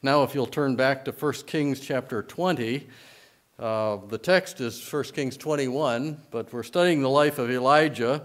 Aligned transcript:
Now, 0.00 0.22
if 0.22 0.32
you'll 0.32 0.46
turn 0.46 0.76
back 0.76 1.04
to 1.06 1.10
1 1.10 1.32
Kings 1.48 1.80
chapter 1.80 2.22
20, 2.22 2.86
uh, 3.58 3.96
the 4.08 4.16
text 4.16 4.60
is 4.60 4.80
1 4.92 5.02
Kings 5.06 5.36
21, 5.36 6.20
but 6.30 6.52
we're 6.52 6.62
studying 6.62 7.02
the 7.02 7.10
life 7.10 7.40
of 7.40 7.50
Elijah. 7.50 8.22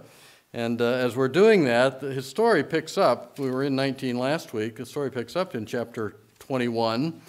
And 0.54 0.79
uh, 0.79 0.86
as 0.86 1.15
we're 1.15 1.29
doing 1.29 1.63
that, 1.63 1.99
his 2.01 2.29
story 2.29 2.63
picks 2.63 2.96
up. 2.96 3.39
We 3.39 3.49
were 3.49 3.63
in 3.63 3.75
19 3.75 4.20
last 4.20 4.54
week. 4.54 4.75
The 4.75 4.86
story 4.86 5.09
picks 5.09 5.36
up 5.36 5.55
in 5.55 5.65
chapter 5.65 6.17
21. 6.38 7.20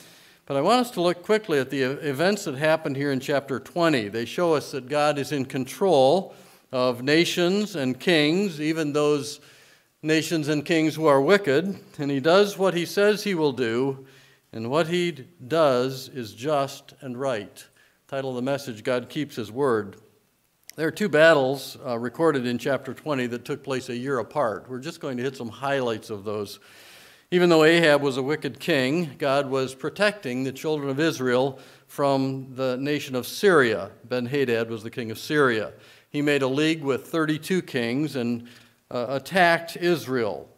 But 0.45 0.59
I 0.59 0.61
want 0.61 0.83
us 0.83 0.91
to 0.91 1.01
look 1.01 1.23
quickly 1.23 1.59
at 1.59 1.71
the 1.71 1.81
events 1.81 2.45
that 2.45 2.57
happened 2.57 2.97
here 2.97 3.13
in 3.13 3.21
chapter 3.21 3.59
20. 3.59 4.09
They 4.09 4.27
show 4.27 4.53
us 4.53 4.73
that 4.73 4.91
God 4.91 5.19
is 5.19 5.33
in 5.33 5.47
control 5.47 6.35
of 6.71 7.03
nations 7.03 7.77
and 7.77 7.99
kings, 7.99 8.61
even 8.61 8.93
those 8.93 9.41
nations 10.03 10.49
and 10.49 10.67
kings 10.67 10.97
who 10.97 11.07
are 11.07 11.23
wicked. 11.23 11.79
And 11.97 12.11
he 12.11 12.21
does 12.21 12.59
what 12.59 12.75
he 12.75 12.85
says 12.85 13.25
he 13.25 13.35
will 13.35 13.53
do 13.53 14.07
and 14.55 14.71
what 14.71 14.87
he 14.87 15.11
does 15.49 16.09
is 16.09 16.33
just 16.33 16.95
and 17.01 17.19
right. 17.19 17.67
Title 18.07 18.31
of 18.31 18.37
the 18.37 18.43
message 18.43 18.85
God 18.85 19.09
Keeps 19.09 19.35
His 19.35 19.51
Word. 19.51 19.97
There 20.77 20.87
are 20.87 20.93
two 20.93 21.09
battles 21.09 21.77
uh, 21.85 21.99
recorded 21.99 22.47
in 22.47 22.59
chapter 22.59 22.95
20 22.95 23.27
that 23.29 23.45
took 23.45 23.65
place 23.65 23.89
a 23.89 23.97
year 23.97 24.21
apart. 24.21 24.67
We're 24.69 24.79
just 24.79 25.01
going 25.01 25.17
to 25.17 25.25
hit 25.25 25.37
some 25.37 25.49
highlights 25.49 26.09
of 26.09 26.23
those. 26.23 26.61
Even 27.33 27.49
though 27.49 27.65
Ahab 27.65 28.01
was 28.01 28.17
a 28.17 28.23
wicked 28.23 28.61
king, 28.61 29.17
God 29.19 29.51
was 29.51 29.75
protecting 29.75 30.45
the 30.45 30.53
children 30.53 30.89
of 30.89 31.01
Israel 31.01 31.59
from 31.89 32.55
the 32.55 32.77
nation 32.77 33.17
of 33.17 33.27
Syria. 33.27 33.91
Ben 34.05 34.27
Hadad 34.27 34.71
was 34.71 34.85
the 34.85 34.91
king 34.91 35.11
of 35.11 35.19
Syria. 35.19 35.73
He 36.11 36.23
made 36.23 36.43
a 36.43 36.49
league 36.49 36.85
with 36.85 37.09
32 37.09 37.63
kings 37.63 38.15
and 38.15 38.47
uh, 38.89 39.07
attacked 39.09 39.77
Israel. 39.77 40.49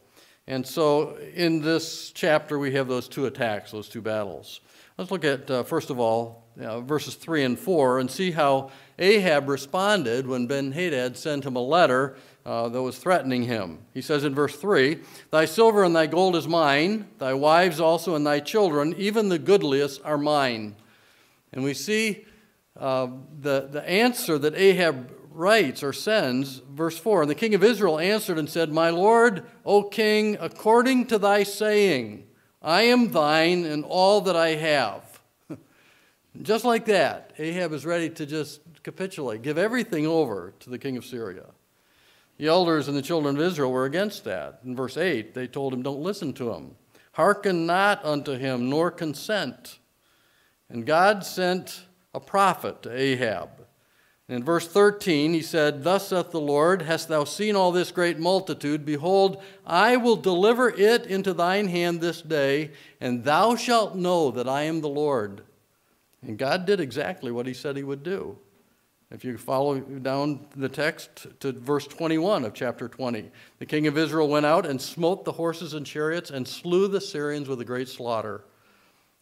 And 0.48 0.64
so 0.64 1.16
in 1.34 1.60
this 1.60 2.12
chapter, 2.12 2.58
we 2.58 2.72
have 2.72 2.86
those 2.86 3.08
two 3.08 3.26
attacks, 3.26 3.72
those 3.72 3.88
two 3.88 4.00
battles. 4.00 4.60
Let's 4.96 5.10
look 5.10 5.24
at, 5.24 5.50
uh, 5.50 5.62
first 5.64 5.90
of 5.90 5.98
all, 5.98 6.44
uh, 6.60 6.80
verses 6.80 7.16
3 7.16 7.44
and 7.44 7.58
4 7.58 7.98
and 7.98 8.10
see 8.10 8.30
how 8.30 8.70
Ahab 8.98 9.48
responded 9.48 10.26
when 10.26 10.46
Ben 10.46 10.72
Hadad 10.72 11.16
sent 11.16 11.44
him 11.44 11.56
a 11.56 11.60
letter 11.60 12.16
uh, 12.46 12.68
that 12.68 12.80
was 12.80 12.96
threatening 12.96 13.42
him. 13.42 13.80
He 13.92 14.00
says 14.00 14.24
in 14.24 14.34
verse 14.34 14.56
3 14.56 15.00
Thy 15.30 15.44
silver 15.44 15.82
and 15.82 15.94
thy 15.94 16.06
gold 16.06 16.36
is 16.36 16.46
mine, 16.46 17.08
thy 17.18 17.34
wives 17.34 17.80
also 17.80 18.14
and 18.14 18.26
thy 18.26 18.40
children, 18.40 18.94
even 18.96 19.28
the 19.28 19.38
goodliest 19.38 20.00
are 20.04 20.16
mine. 20.16 20.76
And 21.52 21.64
we 21.64 21.74
see 21.74 22.24
uh, 22.78 23.08
the, 23.40 23.68
the 23.70 23.86
answer 23.88 24.38
that 24.38 24.54
Ahab 24.54 25.10
writes 25.36 25.82
or 25.82 25.92
sends, 25.92 26.62
verse 26.70 26.98
4 26.98 27.22
And 27.22 27.30
the 27.30 27.34
king 27.34 27.54
of 27.54 27.62
Israel 27.62 27.98
answered 27.98 28.38
and 28.38 28.48
said, 28.48 28.72
My 28.72 28.90
lord, 28.90 29.44
O 29.64 29.82
king, 29.82 30.36
according 30.40 31.06
to 31.08 31.18
thy 31.18 31.42
saying, 31.42 32.26
I 32.62 32.82
am 32.82 33.12
thine 33.12 33.64
and 33.64 33.84
all 33.84 34.22
that 34.22 34.34
I 34.34 34.50
have. 34.50 35.20
just 36.42 36.64
like 36.64 36.86
that, 36.86 37.32
Ahab 37.38 37.72
is 37.72 37.84
ready 37.84 38.08
to 38.10 38.26
just 38.26 38.60
capitulate, 38.82 39.42
give 39.42 39.58
everything 39.58 40.06
over 40.06 40.54
to 40.60 40.70
the 40.70 40.78
king 40.78 40.96
of 40.96 41.04
Syria. 41.04 41.44
The 42.38 42.48
elders 42.48 42.88
and 42.88 42.96
the 42.96 43.02
children 43.02 43.36
of 43.36 43.42
Israel 43.42 43.72
were 43.72 43.84
against 43.84 44.24
that. 44.24 44.60
In 44.64 44.74
verse 44.74 44.96
8, 44.96 45.34
they 45.34 45.46
told 45.46 45.72
him, 45.72 45.82
Don't 45.82 46.02
listen 46.02 46.32
to 46.34 46.52
him. 46.52 46.74
Hearken 47.12 47.66
not 47.66 48.04
unto 48.04 48.36
him, 48.36 48.68
nor 48.68 48.90
consent. 48.90 49.78
And 50.68 50.84
God 50.84 51.24
sent 51.24 51.86
a 52.12 52.20
prophet 52.20 52.82
to 52.82 52.92
Ahab 52.92 53.65
in 54.28 54.42
verse 54.42 54.66
13, 54.66 55.34
he 55.34 55.42
said, 55.42 55.84
Thus 55.84 56.08
saith 56.08 56.32
the 56.32 56.40
Lord, 56.40 56.82
Hast 56.82 57.08
thou 57.08 57.22
seen 57.22 57.54
all 57.54 57.70
this 57.70 57.92
great 57.92 58.18
multitude? 58.18 58.84
Behold, 58.84 59.40
I 59.64 59.96
will 59.96 60.16
deliver 60.16 60.68
it 60.68 61.06
into 61.06 61.32
thine 61.32 61.68
hand 61.68 62.00
this 62.00 62.22
day, 62.22 62.72
and 63.00 63.22
thou 63.22 63.54
shalt 63.54 63.94
know 63.94 64.32
that 64.32 64.48
I 64.48 64.62
am 64.62 64.80
the 64.80 64.88
Lord. 64.88 65.42
And 66.22 66.38
God 66.38 66.66
did 66.66 66.80
exactly 66.80 67.30
what 67.30 67.46
he 67.46 67.54
said 67.54 67.76
he 67.76 67.84
would 67.84 68.02
do. 68.02 68.36
If 69.12 69.24
you 69.24 69.38
follow 69.38 69.78
down 69.78 70.46
the 70.56 70.68
text 70.68 71.28
to 71.38 71.52
verse 71.52 71.86
21 71.86 72.44
of 72.44 72.52
chapter 72.52 72.88
20, 72.88 73.30
the 73.60 73.66
king 73.66 73.86
of 73.86 73.96
Israel 73.96 74.26
went 74.26 74.46
out 74.46 74.66
and 74.66 74.82
smote 74.82 75.24
the 75.24 75.30
horses 75.30 75.74
and 75.74 75.86
chariots 75.86 76.30
and 76.30 76.48
slew 76.48 76.88
the 76.88 77.00
Syrians 77.00 77.48
with 77.48 77.60
a 77.60 77.64
great 77.64 77.88
slaughter. 77.88 78.44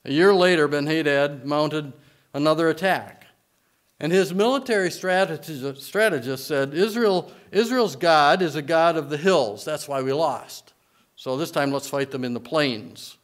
A 0.06 0.12
year 0.12 0.32
later, 0.32 0.66
Ben 0.66 0.86
Hadad 0.86 1.44
mounted 1.44 1.92
another 2.32 2.70
attack. 2.70 3.23
And 4.00 4.12
his 4.12 4.34
military 4.34 4.90
strategist, 4.90 6.46
said, 6.46 6.74
Israel, 6.74 7.30
Israel's 7.52 7.96
God 7.96 8.42
is 8.42 8.56
a 8.56 8.62
God 8.62 8.96
of 8.96 9.08
the 9.08 9.16
hills. 9.16 9.64
That's 9.64 9.86
why 9.86 10.02
we 10.02 10.12
lost. 10.12 10.72
So 11.16 11.36
this 11.36 11.50
time 11.50 11.70
let's 11.70 11.88
fight 11.88 12.10
them 12.10 12.24
in 12.24 12.34
the 12.34 12.40
plains. 12.40 13.16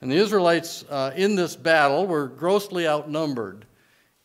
And 0.00 0.10
the 0.10 0.16
Israelites 0.16 0.84
uh, 0.88 1.12
in 1.14 1.34
this 1.34 1.56
battle 1.56 2.06
were 2.06 2.28
grossly 2.28 2.88
outnumbered. 2.88 3.66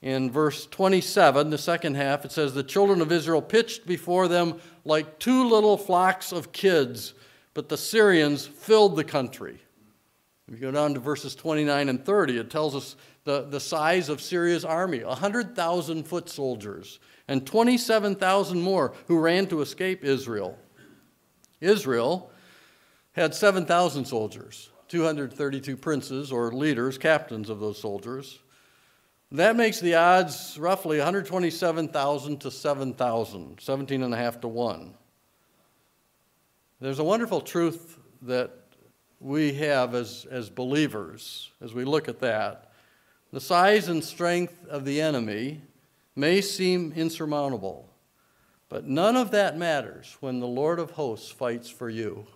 In 0.02 0.30
verse 0.32 0.66
27, 0.68 1.50
the 1.50 1.58
second 1.58 1.96
half, 1.96 2.26
it 2.26 2.32
says, 2.32 2.54
The 2.54 2.64
children 2.64 3.02
of 3.02 3.12
Israel 3.12 3.42
pitched 3.42 3.86
before 3.86 4.28
them 4.28 4.60
like 4.86 5.18
two 5.18 5.48
little 5.48 5.78
flocks 5.78 6.32
of 6.32 6.52
kids, 6.52 7.14
but 7.54 7.70
the 7.70 7.78
Syrians 7.78 8.46
filled 8.46 8.96
the 8.96 9.04
country. 9.04 9.60
If 10.48 10.56
you 10.56 10.60
go 10.60 10.72
down 10.72 10.94
to 10.94 11.00
verses 11.00 11.36
29 11.36 11.88
and 11.88 12.06
30, 12.06 12.38
it 12.38 12.50
tells 12.50 12.76
us 12.76 12.96
the, 13.24 13.44
the 13.44 13.60
size 13.60 14.10
of 14.10 14.22
Syria's 14.22 14.66
army 14.66 15.04
100,000 15.04 16.04
foot 16.04 16.30
soldiers 16.30 17.00
and 17.28 17.46
27,000 17.46 18.62
more 18.62 18.94
who 19.08 19.20
ran 19.20 19.48
to 19.48 19.62
escape 19.62 20.04
Israel. 20.04 20.58
Israel 21.62 22.32
had 23.14 23.34
7,000 23.34 24.06
soldiers, 24.06 24.70
232 24.90 25.78
princes 25.78 26.32
or 26.32 26.52
leaders, 26.52 26.98
captains 26.98 27.50
of 27.50 27.60
those 27.60 27.80
soldiers. 27.80 28.40
That 29.32 29.56
makes 29.56 29.80
the 29.80 29.96
odds 29.96 30.58
roughly 30.60 30.98
127,000 30.98 32.42
to 32.42 32.52
7,000, 32.52 33.60
17 33.60 34.04
and 34.04 34.14
a 34.14 34.18
half 34.18 34.42
to 34.42 34.48
1. 34.48 34.94
There's 36.80 37.00
a 37.00 37.04
wonderful 37.04 37.42
truth 37.42 37.98
that 38.24 38.52
we 39.20 39.54
have 39.54 39.96
as, 39.96 40.28
as 40.30 40.50
believers 40.50 41.50
as 41.62 41.74
we 41.74 41.86
look 41.86 42.10
at 42.10 42.20
that. 42.20 42.73
The 43.34 43.42
size 43.42 43.88
and 43.88 44.04
strength 44.04 44.68
of 44.68 44.86
the 44.86 45.02
enemy 45.02 45.62
may 46.16 46.40
seem 46.40 46.94
insurmountable, 46.96 47.90
but 48.70 48.86
none 48.86 49.16
of 49.16 49.32
that 49.32 49.58
matters 49.58 50.16
when 50.20 50.40
the 50.40 50.46
Lord 50.46 50.78
of 50.78 50.92
hosts 50.92 51.32
fights 51.32 51.68
for 51.68 51.90
you. 51.90 52.28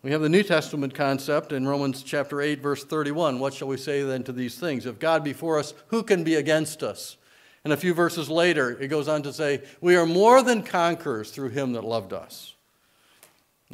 We 0.00 0.12
have 0.12 0.20
the 0.20 0.28
New 0.28 0.44
Testament 0.44 0.94
concept 0.94 1.50
in 1.50 1.66
Romans 1.66 2.04
chapter 2.04 2.40
8 2.40 2.62
verse 2.62 2.84
31. 2.84 3.40
What 3.40 3.52
shall 3.52 3.66
we 3.66 3.76
say 3.76 4.04
then 4.04 4.22
to 4.22 4.32
these 4.32 4.56
things? 4.60 4.86
If 4.86 5.00
God 5.00 5.24
be 5.24 5.32
for 5.32 5.58
us, 5.58 5.74
who 5.88 6.04
can 6.04 6.22
be 6.22 6.36
against 6.36 6.84
us? 6.84 7.16
And 7.64 7.72
a 7.72 7.76
few 7.76 7.92
verses 7.92 8.30
later, 8.30 8.80
it 8.80 8.86
goes 8.86 9.08
on 9.08 9.24
to 9.24 9.32
say, 9.32 9.62
We 9.80 9.96
are 9.96 10.06
more 10.06 10.40
than 10.40 10.62
conquerors 10.62 11.32
through 11.32 11.48
him 11.48 11.72
that 11.72 11.82
loved 11.82 12.12
us. 12.12 12.54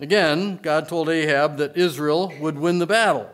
Again, 0.00 0.60
God 0.62 0.88
told 0.88 1.10
Ahab 1.10 1.58
that 1.58 1.76
Israel 1.76 2.32
would 2.40 2.58
win 2.58 2.78
the 2.78 2.86
battle. 2.86 3.28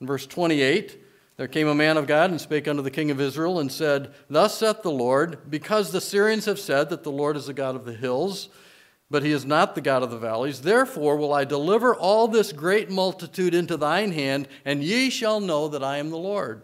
In 0.00 0.06
verse 0.06 0.26
28, 0.26 0.99
there 1.40 1.48
came 1.48 1.68
a 1.68 1.74
man 1.74 1.96
of 1.96 2.06
God 2.06 2.30
and 2.30 2.38
spake 2.38 2.68
unto 2.68 2.82
the 2.82 2.90
king 2.90 3.10
of 3.10 3.18
Israel 3.18 3.60
and 3.60 3.72
said, 3.72 4.12
Thus 4.28 4.58
saith 4.58 4.82
the 4.82 4.90
Lord, 4.90 5.38
because 5.48 5.90
the 5.90 5.98
Syrians 5.98 6.44
have 6.44 6.60
said 6.60 6.90
that 6.90 7.02
the 7.02 7.10
Lord 7.10 7.34
is 7.34 7.46
the 7.46 7.54
God 7.54 7.74
of 7.74 7.86
the 7.86 7.94
hills, 7.94 8.50
but 9.10 9.22
he 9.22 9.32
is 9.32 9.46
not 9.46 9.74
the 9.74 9.80
God 9.80 10.02
of 10.02 10.10
the 10.10 10.18
valleys, 10.18 10.60
therefore 10.60 11.16
will 11.16 11.32
I 11.32 11.44
deliver 11.44 11.94
all 11.96 12.28
this 12.28 12.52
great 12.52 12.90
multitude 12.90 13.54
into 13.54 13.78
thine 13.78 14.12
hand, 14.12 14.48
and 14.66 14.84
ye 14.84 15.08
shall 15.08 15.40
know 15.40 15.66
that 15.68 15.82
I 15.82 15.96
am 15.96 16.10
the 16.10 16.18
Lord. 16.18 16.60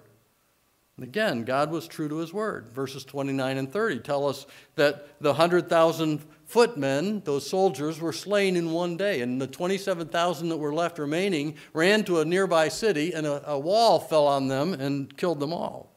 again, 1.01 1.45
God 1.45 1.71
was 1.71 1.89
true 1.89 2.11
to 2.11 2.19
his 2.19 2.35
word. 2.35 2.69
Verses 2.69 3.03
29 3.03 3.57
and 3.57 3.73
30 3.73 4.01
tell 4.01 4.29
us 4.29 4.45
that 4.75 5.19
the 5.23 5.31
100,000 5.31 6.21
footmen, 6.47 7.21
those 7.25 7.49
soldiers, 7.49 8.01
were 8.01 8.12
slain 8.12 8.57
in 8.57 8.73
one 8.73 8.97
day. 8.97 9.21
And 9.21 9.41
the 9.41 9.47
27,000 9.47 10.49
that 10.49 10.57
were 10.57 10.73
left 10.73 10.99
remaining 10.99 11.57
ran 11.75 12.05
to 12.05 12.21
a 12.21 12.25
nearby 12.25 12.69
city, 12.69 13.12
and 13.12 13.27
a, 13.27 13.51
a 13.51 13.59
wall 13.59 13.99
fell 13.99 14.27
on 14.27 14.49
them 14.49 14.73
and 14.73 15.15
killed 15.16 15.41
them 15.41 15.53
all. 15.53 15.93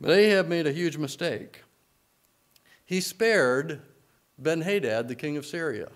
But 0.00 0.10
Ahab 0.10 0.48
made 0.48 0.66
a 0.66 0.72
huge 0.72 0.96
mistake. 0.96 1.62
He 2.84 3.00
spared 3.00 3.80
Ben 4.38 4.62
Hadad, 4.62 5.08
the 5.08 5.14
king 5.14 5.36
of 5.36 5.46
Syria. 5.46 5.88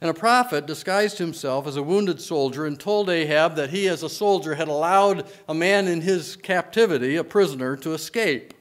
And 0.00 0.08
a 0.08 0.14
prophet 0.14 0.66
disguised 0.66 1.18
himself 1.18 1.66
as 1.66 1.76
a 1.76 1.82
wounded 1.82 2.20
soldier 2.20 2.64
and 2.64 2.78
told 2.78 3.10
Ahab 3.10 3.56
that 3.56 3.70
he, 3.70 3.88
as 3.88 4.02
a 4.02 4.08
soldier, 4.08 4.54
had 4.54 4.68
allowed 4.68 5.26
a 5.48 5.54
man 5.54 5.88
in 5.88 6.00
his 6.00 6.36
captivity, 6.36 7.16
a 7.16 7.24
prisoner, 7.24 7.76
to 7.78 7.92
escape. 7.92 8.54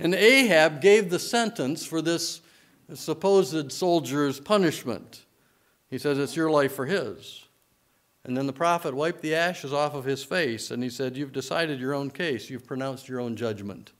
And 0.00 0.14
Ahab 0.14 0.80
gave 0.80 1.10
the 1.10 1.18
sentence 1.18 1.84
for 1.84 2.00
this 2.00 2.40
supposed 2.94 3.70
soldier's 3.70 4.40
punishment. 4.40 5.26
He 5.90 5.98
says, 5.98 6.18
It's 6.18 6.34
your 6.34 6.50
life 6.50 6.72
for 6.72 6.86
his. 6.86 7.44
And 8.24 8.36
then 8.36 8.46
the 8.46 8.52
prophet 8.52 8.94
wiped 8.94 9.20
the 9.20 9.34
ashes 9.34 9.72
off 9.72 9.94
of 9.94 10.04
his 10.04 10.24
face 10.24 10.70
and 10.70 10.82
he 10.82 10.90
said, 10.90 11.16
You've 11.16 11.32
decided 11.32 11.78
your 11.78 11.94
own 11.94 12.10
case, 12.10 12.48
you've 12.48 12.66
pronounced 12.66 13.08
your 13.08 13.20
own 13.20 13.36
judgment. 13.36 13.92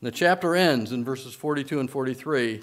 And 0.00 0.06
the 0.06 0.16
chapter 0.16 0.56
ends 0.56 0.90
in 0.90 1.04
verses 1.04 1.34
42 1.34 1.80
and 1.80 1.90
43 1.90 2.62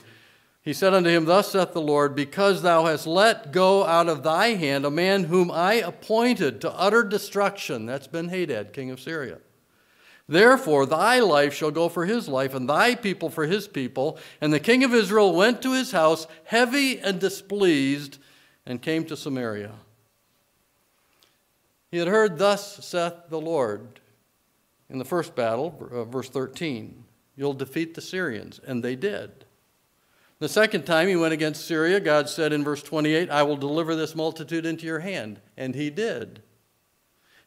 He 0.64 0.74
said 0.74 0.96
unto 0.96 1.12
him, 1.12 1.26
Thus 1.26 1.52
saith 1.52 1.74
the 1.74 1.82
Lord, 1.82 2.16
because 2.16 2.64
thou 2.64 2.86
hast 2.86 3.06
let 3.06 3.52
go 3.52 3.86
out 3.86 4.10
of 4.10 4.24
thy 4.24 4.50
hand 4.50 4.84
a 4.84 4.92
man 4.92 5.26
whom 5.26 5.52
I 5.52 5.76
appointed 5.76 6.60
to 6.62 6.72
utter 6.72 7.04
destruction. 7.04 7.86
That's 7.86 8.08
Ben 8.08 8.30
Hadad, 8.30 8.74
king 8.74 8.90
of 8.90 9.00
Syria. 9.00 9.38
Therefore, 10.28 10.86
thy 10.86 11.20
life 11.20 11.54
shall 11.54 11.72
go 11.72 11.90
for 11.90 12.06
his 12.06 12.28
life, 12.28 12.54
and 12.54 12.70
thy 12.70 12.96
people 12.96 13.30
for 13.30 13.46
his 13.46 13.68
people. 13.68 14.18
And 14.40 14.54
the 14.54 14.60
king 14.60 14.84
of 14.84 14.94
Israel 14.94 15.36
went 15.36 15.62
to 15.62 15.74
his 15.74 15.92
house, 15.92 16.28
heavy 16.46 17.00
and 17.00 17.20
displeased, 17.20 18.20
and 18.66 18.82
came 18.82 19.04
to 19.06 19.18
Samaria. 19.18 19.74
He 21.92 21.98
had 21.98 22.08
heard, 22.08 22.38
Thus 22.38 22.86
saith 22.86 23.30
the 23.30 23.42
Lord, 23.42 24.00
in 24.90 24.98
the 24.98 25.06
first 25.06 25.36
battle, 25.36 25.90
uh, 25.92 26.06
verse 26.06 26.30
13, 26.30 27.04
You'll 27.36 27.54
defeat 27.54 27.94
the 27.94 28.02
Syrians. 28.02 28.60
And 28.66 28.84
they 28.84 28.96
did. 28.96 29.46
The 30.40 30.50
second 30.50 30.86
time 30.86 31.08
he 31.08 31.16
went 31.16 31.34
against 31.34 31.66
Syria, 31.66 32.00
God 32.00 32.30
said 32.30 32.54
in 32.54 32.64
verse 32.64 32.84
28, 32.84 33.30
I 33.30 33.44
will 33.44 33.58
deliver 33.58 33.96
this 33.96 34.16
multitude 34.16 34.66
into 34.66 34.86
your 34.86 35.00
hand. 35.00 35.40
And 35.58 35.74
he 35.74 35.90
did. 35.90 36.42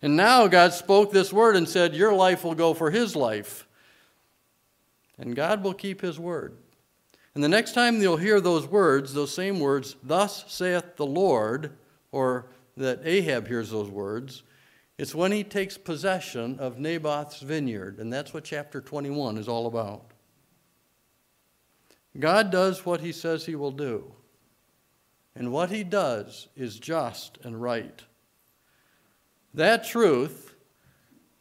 And 0.02 0.16
now 0.16 0.46
God 0.46 0.72
spoke 0.72 1.12
this 1.12 1.32
word 1.32 1.56
and 1.56 1.68
said, 1.68 1.94
Your 1.94 2.12
life 2.12 2.44
will 2.44 2.54
go 2.54 2.74
for 2.74 2.90
his 2.90 3.16
life. 3.16 3.66
And 5.18 5.34
God 5.34 5.64
will 5.64 5.74
keep 5.74 6.00
his 6.00 6.18
word. 6.18 6.56
And 7.34 7.42
the 7.42 7.48
next 7.48 7.72
time 7.72 8.00
you'll 8.00 8.16
hear 8.16 8.40
those 8.40 8.66
words, 8.66 9.14
those 9.14 9.34
same 9.34 9.60
words, 9.60 9.96
Thus 10.02 10.44
saith 10.48 10.96
the 10.96 11.06
Lord, 11.06 11.76
or 12.12 12.46
that 12.76 13.00
Ahab 13.04 13.48
hears 13.48 13.70
those 13.70 13.90
words, 13.90 14.42
it's 14.98 15.14
when 15.14 15.32
he 15.32 15.44
takes 15.44 15.76
possession 15.76 16.58
of 16.58 16.78
Naboth's 16.78 17.40
vineyard. 17.40 17.98
And 17.98 18.12
that's 18.12 18.32
what 18.32 18.44
chapter 18.44 18.80
21 18.80 19.36
is 19.36 19.48
all 19.48 19.66
about. 19.66 20.12
God 22.18 22.50
does 22.50 22.86
what 22.86 23.00
he 23.00 23.12
says 23.12 23.44
he 23.44 23.54
will 23.54 23.72
do. 23.72 24.12
And 25.34 25.52
what 25.52 25.70
he 25.70 25.84
does 25.84 26.48
is 26.56 26.78
just 26.78 27.38
and 27.42 27.60
right. 27.60 28.02
That 29.56 29.84
truth, 29.84 30.54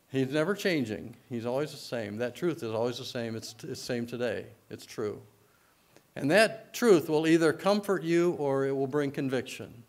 he's 0.09 0.29
never 0.29 0.55
changing. 0.55 1.17
He's 1.29 1.45
always 1.45 1.71
the 1.71 1.77
same. 1.77 2.17
That 2.17 2.33
truth 2.33 2.63
is 2.63 2.71
always 2.71 2.97
the 2.97 3.05
same. 3.05 3.35
It's 3.35 3.53
the 3.53 3.75
same 3.75 4.07
today. 4.07 4.45
It's 4.69 4.85
true. 4.85 5.21
And 6.15 6.31
that 6.31 6.73
truth 6.73 7.09
will 7.09 7.27
either 7.27 7.51
comfort 7.51 8.03
you 8.03 8.31
or 8.33 8.65
it 8.65 8.71
will 8.71 8.87
bring 8.87 9.11
conviction. 9.11 9.83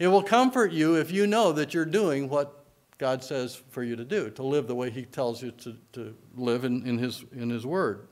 It 0.00 0.08
will 0.08 0.22
comfort 0.22 0.72
you 0.72 0.96
if 0.96 1.12
you 1.12 1.28
know 1.28 1.52
that 1.52 1.72
you're 1.72 1.84
doing 1.84 2.28
what 2.28 2.64
God 2.98 3.22
says 3.22 3.54
for 3.70 3.84
you 3.84 3.94
to 3.94 4.04
do, 4.04 4.30
to 4.30 4.42
live 4.42 4.66
the 4.66 4.74
way 4.74 4.90
He 4.90 5.04
tells 5.04 5.40
you 5.40 5.52
to, 5.52 5.76
to 5.92 6.16
live 6.36 6.64
in, 6.64 6.84
in, 6.84 6.98
his, 6.98 7.24
in 7.32 7.50
His 7.50 7.64
Word. 7.64 8.08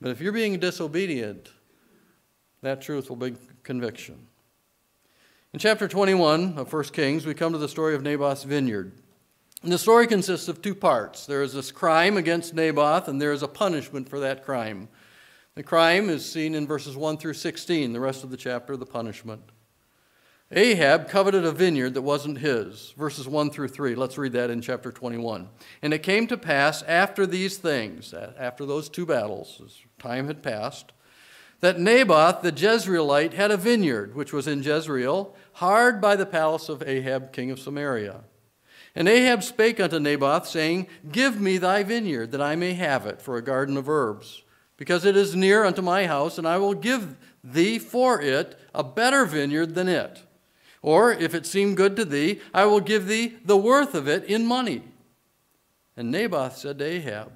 But 0.00 0.12
if 0.12 0.20
you're 0.20 0.32
being 0.32 0.60
disobedient, 0.60 1.50
that 2.60 2.80
truth 2.80 3.08
will 3.08 3.16
bring 3.16 3.36
conviction. 3.64 4.28
In 5.54 5.58
chapter 5.58 5.86
21 5.86 6.56
of 6.56 6.72
1 6.72 6.84
Kings, 6.84 7.26
we 7.26 7.34
come 7.34 7.52
to 7.52 7.58
the 7.58 7.68
story 7.68 7.94
of 7.94 8.00
Naboth's 8.00 8.44
vineyard. 8.44 8.90
And 9.62 9.70
the 9.70 9.76
story 9.76 10.06
consists 10.06 10.48
of 10.48 10.62
two 10.62 10.74
parts. 10.74 11.26
There 11.26 11.42
is 11.42 11.52
this 11.52 11.70
crime 11.70 12.16
against 12.16 12.54
Naboth, 12.54 13.06
and 13.06 13.20
there 13.20 13.34
is 13.34 13.42
a 13.42 13.48
punishment 13.48 14.08
for 14.08 14.18
that 14.20 14.46
crime. 14.46 14.88
The 15.54 15.62
crime 15.62 16.08
is 16.08 16.24
seen 16.24 16.54
in 16.54 16.66
verses 16.66 16.96
1 16.96 17.18
through 17.18 17.34
16, 17.34 17.92
the 17.92 18.00
rest 18.00 18.24
of 18.24 18.30
the 18.30 18.38
chapter, 18.38 18.78
the 18.78 18.86
punishment. 18.86 19.42
Ahab 20.50 21.10
coveted 21.10 21.44
a 21.44 21.52
vineyard 21.52 21.92
that 21.92 22.00
wasn't 22.02 22.38
his. 22.38 22.94
Verses 22.96 23.28
1 23.28 23.50
through 23.50 23.68
3. 23.68 23.94
Let's 23.94 24.16
read 24.16 24.32
that 24.32 24.48
in 24.48 24.62
chapter 24.62 24.90
21. 24.90 25.50
And 25.82 25.92
it 25.92 26.02
came 26.02 26.26
to 26.28 26.38
pass 26.38 26.82
after 26.84 27.26
these 27.26 27.58
things, 27.58 28.14
after 28.14 28.64
those 28.64 28.88
two 28.88 29.04
battles, 29.04 29.60
as 29.62 29.76
time 29.98 30.28
had 30.28 30.42
passed, 30.42 30.92
that 31.62 31.78
Naboth 31.78 32.42
the 32.42 32.50
Jezreelite 32.50 33.34
had 33.34 33.52
a 33.52 33.56
vineyard, 33.56 34.16
which 34.16 34.32
was 34.32 34.48
in 34.48 34.62
Jezreel, 34.64 35.34
hard 35.54 36.00
by 36.00 36.16
the 36.16 36.26
palace 36.26 36.68
of 36.68 36.82
Ahab, 36.82 37.32
king 37.32 37.50
of 37.50 37.60
Samaria. 37.60 38.24
And 38.94 39.08
Ahab 39.08 39.42
spake 39.42 39.80
unto 39.80 39.98
Naboth, 39.98 40.46
saying, 40.46 40.86
Give 41.10 41.40
me 41.40 41.58
thy 41.58 41.82
vineyard, 41.82 42.30
that 42.32 42.42
I 42.42 42.56
may 42.56 42.74
have 42.74 43.06
it 43.06 43.22
for 43.22 43.36
a 43.36 43.42
garden 43.42 43.76
of 43.76 43.88
herbs, 43.88 44.42
because 44.76 45.04
it 45.04 45.16
is 45.16 45.34
near 45.34 45.64
unto 45.64 45.80
my 45.80 46.06
house, 46.06 46.36
and 46.36 46.46
I 46.46 46.58
will 46.58 46.74
give 46.74 47.16
thee 47.42 47.78
for 47.78 48.20
it 48.20 48.58
a 48.74 48.84
better 48.84 49.24
vineyard 49.24 49.74
than 49.74 49.88
it. 49.88 50.22
Or, 50.82 51.12
if 51.12 51.34
it 51.34 51.46
seem 51.46 51.74
good 51.74 51.96
to 51.96 52.04
thee, 52.04 52.40
I 52.52 52.64
will 52.66 52.80
give 52.80 53.06
thee 53.06 53.36
the 53.44 53.56
worth 53.56 53.94
of 53.94 54.08
it 54.08 54.24
in 54.24 54.46
money. 54.46 54.82
And 55.96 56.10
Naboth 56.10 56.56
said 56.56 56.78
to 56.78 56.84
Ahab, 56.84 57.32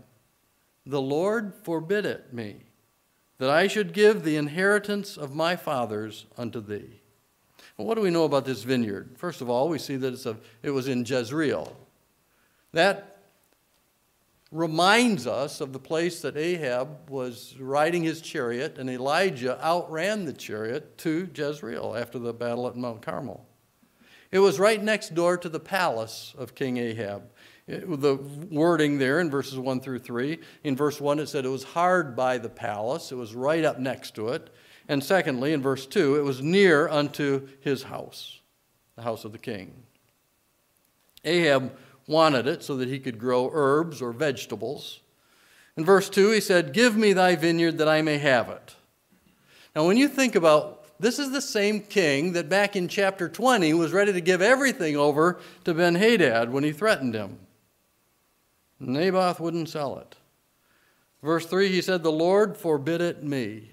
The 0.84 1.00
Lord 1.00 1.54
forbid 1.62 2.04
it 2.04 2.32
me, 2.32 2.56
that 3.38 3.50
I 3.50 3.66
should 3.66 3.92
give 3.92 4.24
the 4.24 4.36
inheritance 4.36 5.16
of 5.16 5.34
my 5.34 5.56
fathers 5.56 6.26
unto 6.36 6.60
thee. 6.60 7.00
What 7.76 7.94
do 7.94 8.00
we 8.00 8.10
know 8.10 8.24
about 8.24 8.46
this 8.46 8.62
vineyard? 8.62 9.16
First 9.18 9.42
of 9.42 9.50
all, 9.50 9.68
we 9.68 9.78
see 9.78 9.96
that 9.96 10.24
a, 10.24 10.36
it 10.62 10.70
was 10.70 10.88
in 10.88 11.04
Jezreel. 11.04 11.76
That 12.72 13.16
reminds 14.50 15.26
us 15.26 15.60
of 15.60 15.72
the 15.72 15.78
place 15.78 16.22
that 16.22 16.36
Ahab 16.36 17.10
was 17.10 17.54
riding 17.58 18.02
his 18.02 18.20
chariot, 18.22 18.78
and 18.78 18.88
Elijah 18.88 19.62
outran 19.64 20.24
the 20.24 20.32
chariot 20.32 20.96
to 20.98 21.28
Jezreel 21.34 21.94
after 21.96 22.18
the 22.18 22.32
battle 22.32 22.66
at 22.66 22.76
Mount 22.76 23.02
Carmel. 23.02 23.46
It 24.30 24.38
was 24.38 24.58
right 24.58 24.82
next 24.82 25.14
door 25.14 25.36
to 25.36 25.48
the 25.48 25.60
palace 25.60 26.34
of 26.38 26.54
King 26.54 26.78
Ahab. 26.78 27.30
It, 27.66 28.00
the 28.00 28.16
wording 28.50 28.98
there 28.98 29.20
in 29.20 29.30
verses 29.30 29.58
1 29.58 29.80
through 29.80 29.98
3. 29.98 30.38
In 30.64 30.76
verse 30.76 31.00
1, 31.00 31.18
it 31.18 31.28
said 31.28 31.44
it 31.44 31.48
was 31.48 31.64
hard 31.64 32.16
by 32.16 32.38
the 32.38 32.48
palace, 32.48 33.12
it 33.12 33.16
was 33.16 33.34
right 33.34 33.64
up 33.64 33.78
next 33.78 34.14
to 34.14 34.28
it. 34.28 34.50
And 34.88 35.02
secondly, 35.02 35.52
in 35.52 35.62
verse 35.62 35.86
2, 35.86 36.16
it 36.16 36.22
was 36.22 36.42
near 36.42 36.88
unto 36.88 37.48
his 37.60 37.84
house, 37.84 38.40
the 38.94 39.02
house 39.02 39.24
of 39.24 39.32
the 39.32 39.38
king. 39.38 39.82
Ahab 41.24 41.76
wanted 42.06 42.46
it 42.46 42.62
so 42.62 42.76
that 42.76 42.88
he 42.88 43.00
could 43.00 43.18
grow 43.18 43.50
herbs 43.52 44.00
or 44.00 44.12
vegetables. 44.12 45.00
In 45.76 45.84
verse 45.84 46.08
2, 46.08 46.30
he 46.30 46.40
said, 46.40 46.72
Give 46.72 46.96
me 46.96 47.12
thy 47.12 47.34
vineyard 47.34 47.78
that 47.78 47.88
I 47.88 48.00
may 48.02 48.18
have 48.18 48.48
it. 48.48 48.76
Now, 49.74 49.86
when 49.86 49.96
you 49.96 50.08
think 50.08 50.36
about 50.36 50.84
this, 50.98 51.18
is 51.18 51.32
the 51.32 51.42
same 51.42 51.80
king 51.80 52.32
that 52.32 52.48
back 52.48 52.76
in 52.76 52.88
chapter 52.88 53.28
20 53.28 53.74
was 53.74 53.92
ready 53.92 54.12
to 54.12 54.20
give 54.20 54.40
everything 54.40 54.96
over 54.96 55.38
to 55.64 55.74
Ben 55.74 55.96
Hadad 55.96 56.50
when 56.50 56.64
he 56.64 56.72
threatened 56.72 57.14
him. 57.14 57.38
Naboth 58.80 59.40
wouldn't 59.40 59.68
sell 59.68 59.98
it. 59.98 60.16
Verse 61.22 61.44
3, 61.44 61.68
he 61.68 61.82
said, 61.82 62.02
The 62.02 62.12
Lord 62.12 62.56
forbid 62.56 63.00
it 63.00 63.22
me. 63.22 63.72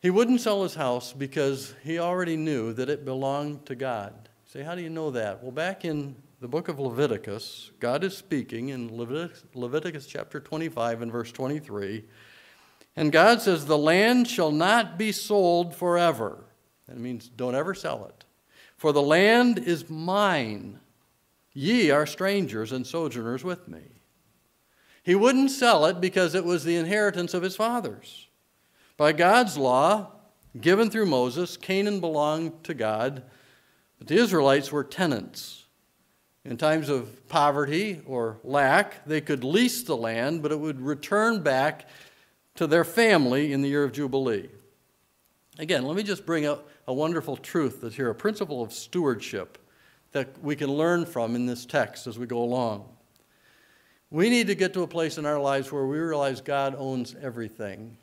He 0.00 0.08
wouldn't 0.08 0.40
sell 0.40 0.62
his 0.62 0.74
house 0.74 1.12
because 1.12 1.74
he 1.82 1.98
already 1.98 2.36
knew 2.36 2.72
that 2.72 2.88
it 2.88 3.04
belonged 3.04 3.66
to 3.66 3.74
God. 3.74 4.30
Say, 4.46 4.62
how 4.62 4.74
do 4.74 4.82
you 4.82 4.90
know 4.90 5.10
that? 5.10 5.42
Well, 5.42 5.52
back 5.52 5.84
in 5.84 6.16
the 6.40 6.48
book 6.48 6.68
of 6.68 6.80
Leviticus, 6.80 7.70
God 7.80 8.02
is 8.02 8.16
speaking 8.16 8.70
in 8.70 8.96
Leviticus, 8.96 9.44
Leviticus 9.54 10.06
chapter 10.06 10.40
25 10.40 11.02
and 11.02 11.12
verse 11.12 11.30
23. 11.30 12.04
And 12.96 13.12
God 13.12 13.42
says, 13.42 13.66
The 13.66 13.78
land 13.78 14.26
shall 14.26 14.50
not 14.50 14.98
be 14.98 15.12
sold 15.12 15.74
forever. 15.74 16.44
That 16.88 16.98
means 16.98 17.28
don't 17.28 17.54
ever 17.54 17.74
sell 17.74 18.06
it. 18.06 18.24
For 18.78 18.92
the 18.92 19.02
land 19.02 19.58
is 19.58 19.90
mine. 19.90 20.80
Ye 21.52 21.90
are 21.90 22.06
strangers 22.06 22.72
and 22.72 22.86
sojourners 22.86 23.44
with 23.44 23.68
me. 23.68 23.82
He 25.02 25.14
wouldn't 25.14 25.50
sell 25.50 25.84
it 25.84 26.00
because 26.00 26.34
it 26.34 26.44
was 26.44 26.64
the 26.64 26.76
inheritance 26.76 27.34
of 27.34 27.42
his 27.42 27.56
fathers. 27.56 28.29
By 29.00 29.12
God's 29.12 29.56
law, 29.56 30.08
given 30.60 30.90
through 30.90 31.06
Moses, 31.06 31.56
Canaan 31.56 32.00
belonged 32.00 32.62
to 32.64 32.74
God 32.74 33.22
but 33.98 34.08
the 34.08 34.16
Israelites 34.16 34.70
were 34.70 34.84
tenants. 34.84 35.64
In 36.44 36.58
times 36.58 36.90
of 36.90 37.26
poverty 37.26 38.02
or 38.04 38.36
lack, 38.44 39.02
they 39.06 39.22
could 39.22 39.42
lease 39.42 39.84
the 39.84 39.96
land, 39.96 40.42
but 40.42 40.52
it 40.52 40.60
would 40.60 40.82
return 40.82 41.42
back 41.42 41.88
to 42.56 42.66
their 42.66 42.84
family 42.84 43.54
in 43.54 43.62
the 43.62 43.70
year 43.70 43.84
of 43.84 43.92
Jubilee. 43.92 44.50
Again, 45.58 45.86
let 45.86 45.96
me 45.96 46.02
just 46.02 46.26
bring 46.26 46.44
up 46.44 46.68
a 46.86 46.92
wonderful 46.92 47.38
truth 47.38 47.80
that's 47.80 47.96
here, 47.96 48.10
a 48.10 48.14
principle 48.14 48.60
of 48.60 48.70
stewardship 48.70 49.56
that 50.12 50.28
we 50.42 50.54
can 50.54 50.68
learn 50.68 51.06
from 51.06 51.34
in 51.34 51.46
this 51.46 51.64
text 51.64 52.06
as 52.06 52.18
we 52.18 52.26
go 52.26 52.42
along. 52.42 52.86
We 54.10 54.28
need 54.28 54.48
to 54.48 54.54
get 54.54 54.74
to 54.74 54.82
a 54.82 54.86
place 54.86 55.16
in 55.16 55.24
our 55.24 55.40
lives 55.40 55.72
where 55.72 55.86
we 55.86 55.96
realize 55.96 56.42
God 56.42 56.74
owns 56.76 57.16
everything. 57.22 57.96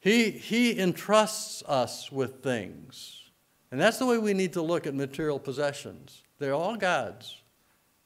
He, 0.00 0.30
he 0.30 0.78
entrusts 0.78 1.62
us 1.64 2.10
with 2.10 2.42
things. 2.42 3.30
And 3.70 3.80
that's 3.80 3.98
the 3.98 4.06
way 4.06 4.18
we 4.18 4.34
need 4.34 4.54
to 4.54 4.62
look 4.62 4.86
at 4.86 4.94
material 4.94 5.38
possessions. 5.38 6.22
They're 6.38 6.54
all 6.54 6.76
God's, 6.76 7.42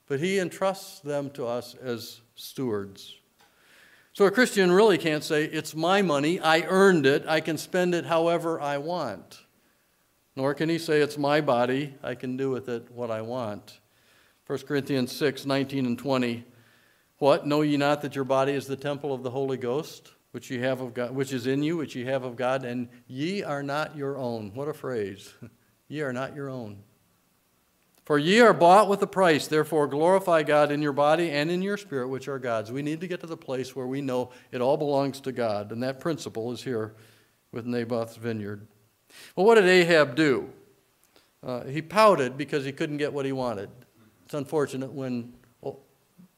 but 0.07 0.21
He 0.21 0.39
entrusts 0.39 1.01
them 1.01 1.31
to 1.31 1.47
us 1.47 1.75
as 1.77 2.21
stewards. 2.35 3.17
So 4.13 4.27
a 4.27 4.31
Christian 4.31 4.71
really 4.71 4.99
can't 4.99 5.25
say, 5.25 5.45
It's 5.45 5.75
my 5.75 6.03
money, 6.03 6.41
I 6.41 6.63
earned 6.63 7.07
it, 7.07 7.25
I 7.27 7.41
can 7.41 7.59
spend 7.59 7.95
it 7.95 8.07
however 8.07 8.61
I 8.61 8.79
want. 8.79 9.41
Nor 10.37 10.55
can 10.55 10.69
he 10.69 10.79
say, 10.79 11.01
It's 11.01 11.19
my 11.19 11.41
body, 11.41 11.95
I 12.03 12.15
can 12.15 12.37
do 12.37 12.51
with 12.51 12.69
it 12.69 12.91
what 12.91 13.11
I 13.11 13.23
want. 13.23 13.81
1 14.47 14.59
Corinthians 14.61 15.11
6 15.13 15.47
19 15.47 15.87
and 15.87 15.99
20. 15.99 16.45
What? 17.19 17.47
Know 17.47 17.63
ye 17.63 17.77
not 17.77 18.03
that 18.03 18.15
your 18.15 18.25
body 18.25 18.53
is 18.53 18.67
the 18.67 18.77
temple 18.77 19.15
of 19.15 19.23
the 19.23 19.31
Holy 19.31 19.57
Ghost, 19.57 20.13
which 20.35 20.51
ye 20.51 20.59
have 20.59 20.81
of 20.81 20.95
God, 20.95 21.13
which 21.13 21.33
is 21.33 21.47
in 21.47 21.63
you, 21.63 21.77
which 21.77 21.95
ye 21.95 22.05
have 22.07 22.25
of 22.25 22.35
God, 22.35 22.65
and 22.65 22.89
ye 23.07 23.45
are 23.45 23.63
not 23.63 23.97
your 23.97 24.19
own. 24.19 24.51
What 24.53 24.67
a 24.67 24.75
phrase. 24.75 25.33
ye 25.89 26.01
are 26.01 26.13
not 26.13 26.35
your 26.35 26.51
own. 26.51 26.83
For 28.05 28.19
ye 28.19 28.41
are 28.41 28.53
bought 28.53 28.89
with 28.89 29.01
a 29.01 29.07
price, 29.07 29.47
therefore 29.47 29.87
glorify 29.87 30.43
God 30.43 30.73
in 30.73 30.83
your 30.83 30.93
body 30.93 31.31
and 31.31 31.53
in 31.53 31.63
your 31.63 31.77
spirit, 31.77 32.09
which 32.09 32.27
are 32.27 32.41
God's. 32.41 32.73
We 32.73 32.83
need 32.83 33.01
to 33.03 33.07
get 33.07 33.21
to 33.21 33.29
the 33.29 33.37
place 33.37 33.77
where 33.77 33.87
we 33.87 34.01
know 34.01 34.31
it 34.51 34.61
all 34.61 34.77
belongs 34.77 35.21
to 35.21 35.31
God, 35.31 35.71
and 35.71 35.81
that 35.85 36.01
principle 36.01 36.51
is 36.51 36.65
here 36.65 36.97
with 37.53 37.65
Naboth's 37.65 38.17
vineyard. 38.17 38.67
Well, 39.37 39.47
what 39.47 39.55
did 39.55 39.67
Ahab 39.67 40.17
do? 40.17 40.51
Uh, 41.45 41.63
he 41.63 41.81
pouted 41.81 42.37
because 42.37 42.65
he 42.65 42.73
couldn't 42.73 42.97
get 42.97 43.13
what 43.13 43.25
he 43.25 43.31
wanted. 43.31 43.71
It's 44.25 44.35
unfortunate 44.35 44.91
when 44.91 45.33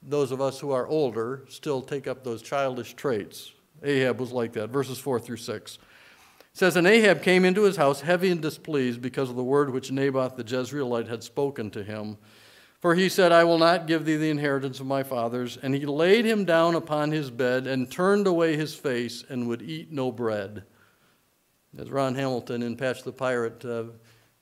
those 0.03 0.33
of 0.33 0.43
us 0.43 0.61
who 0.61 0.71
are 0.71 0.87
older 0.87 1.45
still 1.49 1.81
take 1.81 2.07
up 2.07 2.23
those 2.23 2.43
childish 2.43 2.93
traits. 2.93 3.53
Ahab 3.83 4.21
was 4.21 4.33
like 4.33 4.53
that. 4.55 4.71
Verses 4.71 4.99
4 4.99 5.21
through 5.21 5.37
6. 5.37 5.75
It 5.75 5.81
says, 6.53 6.77
And 6.77 6.87
Ahab 6.87 7.23
came 7.23 7.45
into 7.45 7.63
his 7.63 7.77
house 7.77 8.01
heavy 8.01 8.31
and 8.31 8.41
displeased 8.41 9.03
because 9.03 9.31
of 9.31 9.37
the 9.37 9.45
word 9.45 9.71
which 9.71 9.91
Naboth 9.91 10.37
the 10.37 10.45
Jezreelite 10.45 11.09
had 11.09 11.23
spoken 11.23 11.71
to 11.73 11.85
him. 11.85 12.17
For 12.81 12.95
he 12.95 13.09
said, 13.09 13.33
I 13.33 13.45
will 13.45 13.59
not 13.59 13.87
give 13.87 14.05
thee 14.05 14.17
the 14.17 14.31
inheritance 14.31 14.81
of 14.81 14.87
my 14.87 15.03
fathers. 15.03 15.57
And 15.61 15.75
he 15.75 15.87
laid 15.87 16.25
him 16.25 16.45
down 16.45 16.75
upon 16.75 17.11
his 17.11 17.31
bed 17.31 17.67
and 17.67 17.91
turned 17.91 18.27
away 18.27 18.57
his 18.57 18.75
face 18.75 19.25
and 19.29 19.49
would 19.49 19.63
eat 19.63 19.93
no 19.93 20.13
bread. 20.13 20.65
As 21.79 21.91
Ron 21.91 22.15
Hamilton 22.15 22.63
in 22.63 22.77
Patch 22.77 23.03
the 23.03 23.13
Pirate 23.13 23.65
uh, 23.65 23.85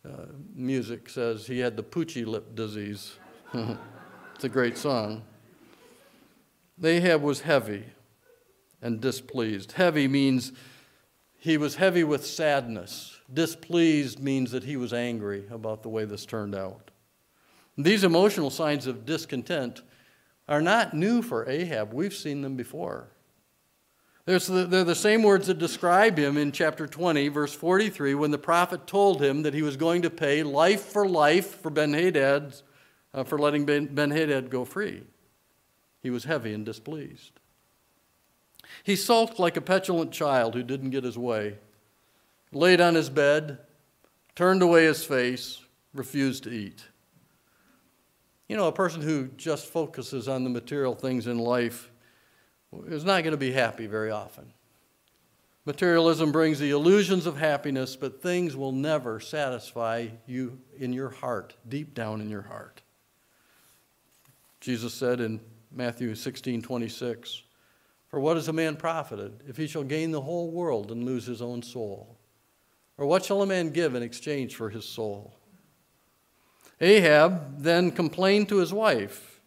uh, 0.07 0.27
music 0.55 1.09
says, 1.09 1.47
he 1.47 1.59
had 1.59 1.77
the 1.77 1.83
poochy 1.83 2.27
lip 2.27 2.55
disease. 2.55 3.15
it's 3.55 4.45
a 4.45 4.49
great 4.49 4.77
song. 4.77 5.23
Ahab 6.83 7.23
was 7.23 7.41
heavy 7.41 7.85
and 8.85 9.01
displeased. 9.01 9.73
Heavy 9.73 10.07
means 10.07 10.53
he 11.39 11.57
was 11.57 11.77
heavy 11.77 12.05
with 12.05 12.25
sadness. 12.25 13.19
Displeased 13.33 14.21
means 14.21 14.53
that 14.53 14.63
he 14.63 14.77
was 14.77 14.93
angry 14.93 15.45
about 15.51 15.83
the 15.83 15.89
way 15.89 16.05
this 16.05 16.27
turned 16.27 16.55
out. 16.55 16.91
These 17.77 18.05
emotional 18.05 18.51
signs 18.51 18.87
of 18.87 19.07
discontent 19.07 19.83
are 20.47 20.61
not 20.61 20.95
new 20.95 21.23
for 21.23 21.49
Ahab. 21.49 21.93
We've 21.93 22.15
seen 22.15 22.43
them 22.43 22.57
before. 22.57 23.09
They're 24.27 24.39
the 24.39 24.95
same 24.95 25.23
words 25.23 25.49
that 25.49 25.59
describe 25.59 26.19
him 26.19 26.37
in 26.37 26.53
chapter 26.53 26.87
20, 26.87 27.29
verse 27.29 27.55
43, 27.55 28.15
when 28.15 28.31
the 28.31 28.39
prophet 28.39 28.87
told 28.87 29.23
him 29.23 29.43
that 29.43 29.53
he 29.53 29.63
was 29.63 29.77
going 29.77 30.03
to 30.03 30.11
pay 30.11 30.43
life 30.43 30.83
for 30.83 31.07
life 31.07 31.61
for 31.61 31.71
Ben 31.71 31.93
Hadad 31.93 32.55
uh, 33.13 33.25
for 33.25 33.39
letting 33.39 33.65
Ben 33.65 34.11
Hadad 34.11 34.51
go 34.51 34.65
free. 34.65 35.03
He 36.03 36.11
was 36.11 36.25
heavy 36.25 36.55
and 36.55 36.65
displeased. 36.65 37.33
He 38.83 38.97
sulked 38.97 39.39
like 39.39 39.57
a 39.57 39.61
petulant 39.61 40.13
child 40.13 40.55
who 40.55 40.63
didn't 40.63 40.91
get 40.91 41.05
his 41.05 41.17
way, 41.17 41.59
laid 42.53 42.81
on 42.81 42.95
his 42.95 43.11
bed, 43.11 43.59
turned 44.35 44.63
away 44.63 44.85
his 44.85 45.05
face, 45.05 45.61
refused 45.93 46.45
to 46.45 46.51
eat. 46.51 46.85
You 48.49 48.57
know, 48.57 48.69
a 48.69 48.73
person 48.73 49.01
who 49.01 49.29
just 49.37 49.67
focuses 49.67 50.29
on 50.29 50.45
the 50.45 50.51
material 50.51 50.95
things 50.95 51.27
in 51.27 51.39
life 51.39 51.91
is 52.87 53.05
not 53.05 53.23
going 53.23 53.33
to 53.33 53.39
be 53.39 53.53
happy 53.53 53.87
very 53.87 54.11
often. 54.11 54.53
Materialism 55.67 56.31
brings 56.31 56.59
the 56.59 56.71
illusions 56.71 57.25
of 57.25 57.39
happiness, 57.39 57.97
but 57.97 58.21
things 58.21 58.55
will 58.55 58.73
never 58.73 59.19
satisfy 59.19 60.09
you 60.27 60.59
in 60.79 60.93
your 60.93 61.09
heart, 61.09 61.55
deep 61.67 61.95
down 61.95 62.21
in 62.21 62.29
your 62.29 62.43
heart. 62.43 62.83
Jesus 64.61 64.93
said 64.93 65.21
in 65.21 65.41
Matthew 65.73 66.15
16, 66.15 66.61
26. 66.61 67.43
For 68.15 68.21
what 68.21 68.37
is 68.37 68.47
a 68.47 68.53
man 68.53 68.77
profited 68.77 69.43
if 69.49 69.57
he 69.57 69.67
shall 69.67 69.83
gain 69.83 70.13
the 70.13 70.21
whole 70.21 70.49
world 70.49 70.93
and 70.93 71.03
lose 71.03 71.27
his 71.27 71.43
own 71.43 71.63
soul? 71.63 72.17
Or 72.97 73.07
what 73.07 73.25
shall 73.25 73.43
a 73.43 73.47
man 73.47 73.71
give 73.71 73.97
in 73.97 74.05
exchange 74.05 74.55
for 74.55 74.71
his 74.71 74.85
soul? 74.85 75.35
Ahab 76.81 77.61
then 77.61 77.91
complained 77.91 78.49
to 78.51 78.59
his 78.59 78.73
wife. 78.73 79.41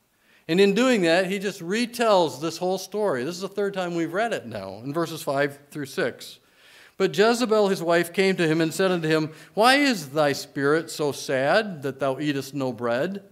And 0.49 0.59
in 0.59 0.73
doing 0.73 1.03
that, 1.03 1.27
he 1.27 1.39
just 1.39 1.61
retells 1.61 2.41
this 2.41 2.57
whole 2.57 2.77
story. 2.77 3.23
This 3.23 3.35
is 3.35 3.41
the 3.41 3.47
third 3.47 3.73
time 3.73 3.95
we've 3.95 4.11
read 4.11 4.33
it 4.33 4.45
now, 4.45 4.81
in 4.83 4.93
verses 4.93 5.21
5 5.21 5.59
through 5.71 5.85
6. 5.85 6.39
But 6.97 7.17
Jezebel 7.17 7.69
his 7.69 7.81
wife 7.81 8.11
came 8.11 8.35
to 8.35 8.49
him 8.49 8.59
and 8.59 8.73
said 8.73 8.91
unto 8.91 9.07
him, 9.07 9.31
Why 9.53 9.75
is 9.75 10.09
thy 10.09 10.33
spirit 10.33 10.91
so 10.91 11.13
sad 11.13 11.83
that 11.83 12.01
thou 12.01 12.19
eatest 12.19 12.53
no 12.53 12.73
bread? 12.73 13.23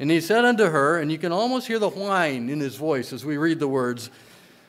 And 0.00 0.10
he 0.10 0.20
said 0.20 0.44
unto 0.44 0.64
her, 0.64 0.98
and 0.98 1.12
you 1.12 1.18
can 1.18 1.30
almost 1.30 1.68
hear 1.68 1.78
the 1.78 1.88
whine 1.88 2.48
in 2.48 2.58
his 2.58 2.74
voice 2.74 3.12
as 3.12 3.24
we 3.24 3.36
read 3.36 3.60
the 3.60 3.68
words, 3.68 4.10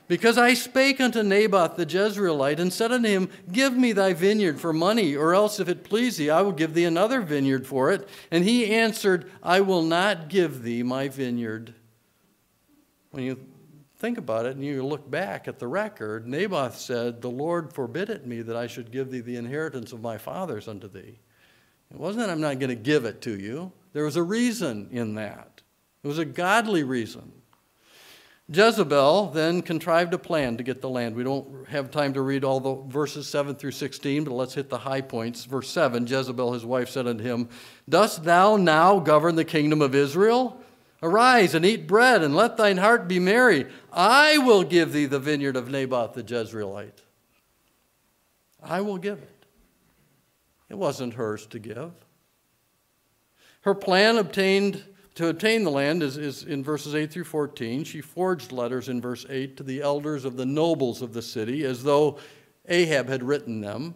Because 0.07 0.37
I 0.37 0.53
spake 0.53 1.01
unto 1.01 1.21
Naboth 1.21 1.75
the 1.75 1.85
Jezreelite, 1.85 2.59
and 2.59 2.71
said 2.71 2.91
unto 2.91 3.09
him, 3.09 3.29
Give 3.51 3.75
me 3.75 3.91
thy 3.91 4.13
vineyard 4.13 4.59
for 4.59 4.71
money, 4.71 5.15
or 5.15 5.33
else 5.33 5.59
if 5.59 5.67
it 5.67 5.83
please 5.83 6.17
thee, 6.17 6.29
I 6.29 6.41
will 6.41 6.53
give 6.53 6.73
thee 6.73 6.85
another 6.85 7.21
vineyard 7.21 7.67
for 7.67 7.91
it. 7.91 8.07
And 8.31 8.45
he 8.45 8.73
answered, 8.73 9.29
I 9.43 9.59
will 9.59 9.83
not 9.83 10.29
give 10.29 10.63
thee 10.63 10.81
my 10.81 11.09
vineyard. 11.09 11.73
When 13.11 13.23
you 13.23 13.37
think 13.97 14.17
about 14.17 14.45
it 14.45 14.55
and 14.55 14.63
you 14.63 14.85
look 14.85 15.09
back 15.09 15.47
at 15.47 15.59
the 15.59 15.67
record, 15.67 16.25
Naboth 16.25 16.77
said, 16.77 17.21
The 17.21 17.29
Lord 17.29 17.73
forbid 17.73 18.09
it 18.09 18.25
me 18.25 18.41
that 18.43 18.55
I 18.55 18.67
should 18.67 18.91
give 18.91 19.11
thee 19.11 19.21
the 19.21 19.35
inheritance 19.35 19.91
of 19.91 20.01
my 20.01 20.17
fathers 20.17 20.69
unto 20.69 20.87
thee. 20.87 21.19
It 21.91 21.97
wasn't 21.97 22.25
that 22.25 22.31
I'm 22.31 22.41
not 22.41 22.59
going 22.59 22.69
to 22.69 22.75
give 22.75 23.05
it 23.05 23.21
to 23.21 23.37
you. 23.37 23.71
There 23.93 24.05
was 24.05 24.15
a 24.15 24.23
reason 24.23 24.89
in 24.91 25.15
that. 25.15 25.61
It 26.03 26.07
was 26.07 26.19
a 26.19 26.25
godly 26.25 26.83
reason. 26.83 27.31
Jezebel 28.49 29.31
then 29.31 29.61
contrived 29.61 30.13
a 30.13 30.17
plan 30.17 30.55
to 30.55 30.63
get 30.63 30.81
the 30.81 30.89
land. 30.89 31.15
We 31.15 31.23
don't 31.23 31.67
have 31.67 31.91
time 31.91 32.13
to 32.13 32.21
read 32.21 32.45
all 32.45 32.61
the 32.61 32.75
verses 32.89 33.27
7 33.27 33.55
through 33.55 33.71
16, 33.71 34.23
but 34.23 34.33
let's 34.33 34.53
hit 34.53 34.69
the 34.69 34.77
high 34.77 35.01
points. 35.01 35.43
Verse 35.43 35.69
7 35.69 36.07
Jezebel, 36.07 36.53
his 36.53 36.65
wife, 36.65 36.89
said 36.89 37.07
unto 37.07 37.23
him, 37.23 37.49
Dost 37.89 38.23
thou 38.23 38.55
now 38.55 38.99
govern 38.99 39.35
the 39.35 39.43
kingdom 39.43 39.81
of 39.81 39.93
Israel? 39.93 40.61
Arise 41.03 41.53
and 41.53 41.65
eat 41.65 41.87
bread, 41.87 42.23
and 42.23 42.35
let 42.35 42.57
thine 42.57 42.77
heart 42.77 43.07
be 43.07 43.19
merry. 43.19 43.67
I 43.91 44.37
will 44.37 44.63
give 44.63 44.93
thee 44.93 45.05
the 45.05 45.19
vineyard 45.19 45.57
of 45.57 45.69
Naboth 45.69 46.13
the 46.13 46.23
Jezreelite. 46.23 47.03
I 48.63 48.81
will 48.81 48.97
give 48.97 49.19
it. 49.19 49.45
It 50.69 50.77
wasn't 50.77 51.13
hers 51.13 51.45
to 51.47 51.59
give. 51.59 51.91
Her 53.61 53.75
plan 53.75 54.17
obtained 54.17 54.83
to 55.17 55.29
obtain 55.29 55.63
the 55.63 55.71
land 55.71 56.03
is, 56.03 56.15
is 56.15 56.43
in 56.43 56.63
verses 56.63 56.93
8 56.93 57.11
through 57.11 57.23
14. 57.23 57.83
She 57.83 58.01
forged 58.01 58.51
letters 58.51 58.87
in 58.87 59.01
verse 59.01 59.25
8 59.27 59.57
to 59.57 59.63
the 59.63 59.81
elders 59.81 60.25
of 60.25 60.37
the 60.37 60.45
nobles 60.45 61.01
of 61.01 61.13
the 61.13 61.23
city 61.23 61.65
as 61.65 61.83
though 61.83 62.19
Ahab 62.67 63.09
had 63.09 63.23
written 63.23 63.59
them. 63.59 63.95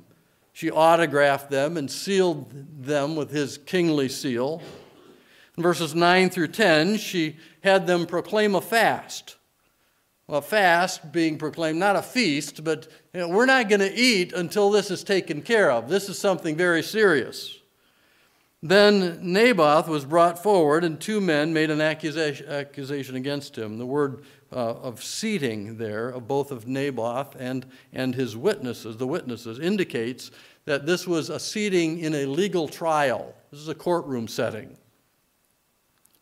She 0.52 0.72
autographed 0.72 1.52
them 1.52 1.78
and 1.78 1.92
sealed 1.92 2.52
them 2.84 3.16
with 3.16 3.30
his 3.30 3.60
kingly 3.60 4.10
seal. 4.10 4.64
In 5.58 5.62
verses 5.62 5.94
9 5.94 6.32
through 6.32 6.48
10, 6.48 6.98
she 6.98 7.38
had 7.64 7.86
them 7.86 8.08
proclaim 8.08 8.56
a 8.56 8.62
fast. 8.62 9.38
A 10.28 10.42
fast 10.42 11.12
being 11.12 11.38
proclaimed, 11.38 11.78
not 11.78 11.96
a 11.96 12.02
feast, 12.02 12.64
but 12.64 12.88
you 13.14 13.20
know, 13.20 13.30
we're 13.30 13.46
not 13.46 13.70
going 13.70 13.82
to 13.82 13.94
eat 13.94 14.34
until 14.34 14.72
this 14.72 14.90
is 14.90 15.04
taken 15.04 15.44
care 15.44 15.70
of. 15.70 15.88
This 15.88 16.10
is 16.10 16.18
something 16.18 16.56
very 16.56 16.82
serious. 16.82 17.61
Then 18.64 19.20
Naboth 19.22 19.88
was 19.88 20.06
brought 20.06 20.42
forward, 20.42 20.84
and 20.84 21.00
two 21.00 21.20
men 21.20 21.52
made 21.52 21.72
an 21.72 21.82
accusation, 21.82 22.48
accusation 22.48 23.16
against 23.16 23.58
him. 23.58 23.80
The 23.80 23.86
word 23.88 24.24
uh, 24.52 24.56
of 24.56 25.04
seating 25.04 25.78
there, 25.78 26.10
of 26.10 26.28
both 26.28 26.52
of 26.52 26.68
Naboth 26.68 27.36
and, 27.40 27.66
and 27.92 28.14
his 28.14 28.38
witnesses, 28.38 28.98
the 28.98 29.08
witnesses, 29.08 29.58
indicates 29.58 30.30
that 30.66 30.86
this 30.86 31.08
was 31.08 31.30
a 31.30 31.40
seating 31.40 32.00
in 32.00 32.14
a 32.14 32.26
legal 32.26 32.68
trial. 32.68 33.34
This 33.50 33.62
is 33.62 33.68
a 33.68 33.76
courtroom 33.76 34.28
setting. 34.28 34.78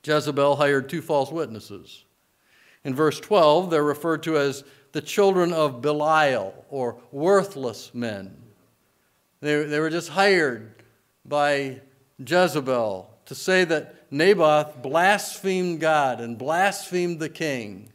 Jezebel 0.06 0.56
hired 0.56 0.88
two 0.88 1.02
false 1.02 1.32
witnesses. 1.32 2.06
In 2.86 2.96
verse 2.96 3.20
12, 3.20 3.70
they're 3.70 3.84
referred 3.84 4.24
to 4.24 4.38
as 4.38 4.64
the 4.94 5.02
children 5.02 5.52
of 5.52 5.82
Belial, 5.82 6.66
or 6.70 7.02
worthless 7.12 7.94
men. 7.94 8.36
They, 9.42 9.64
they 9.66 9.80
were 9.80 9.90
just 9.90 10.10
hired 10.10 10.84
by 11.26 11.82
Jezebel 12.26 13.10
to 13.26 13.36
say 13.36 13.64
that 13.64 14.12
Naboth 14.12 14.82
blasphemed 14.82 15.80
God 15.80 16.20
and 16.20 16.38
blasphemed 16.38 17.20
the 17.20 17.30
king. 17.30 17.92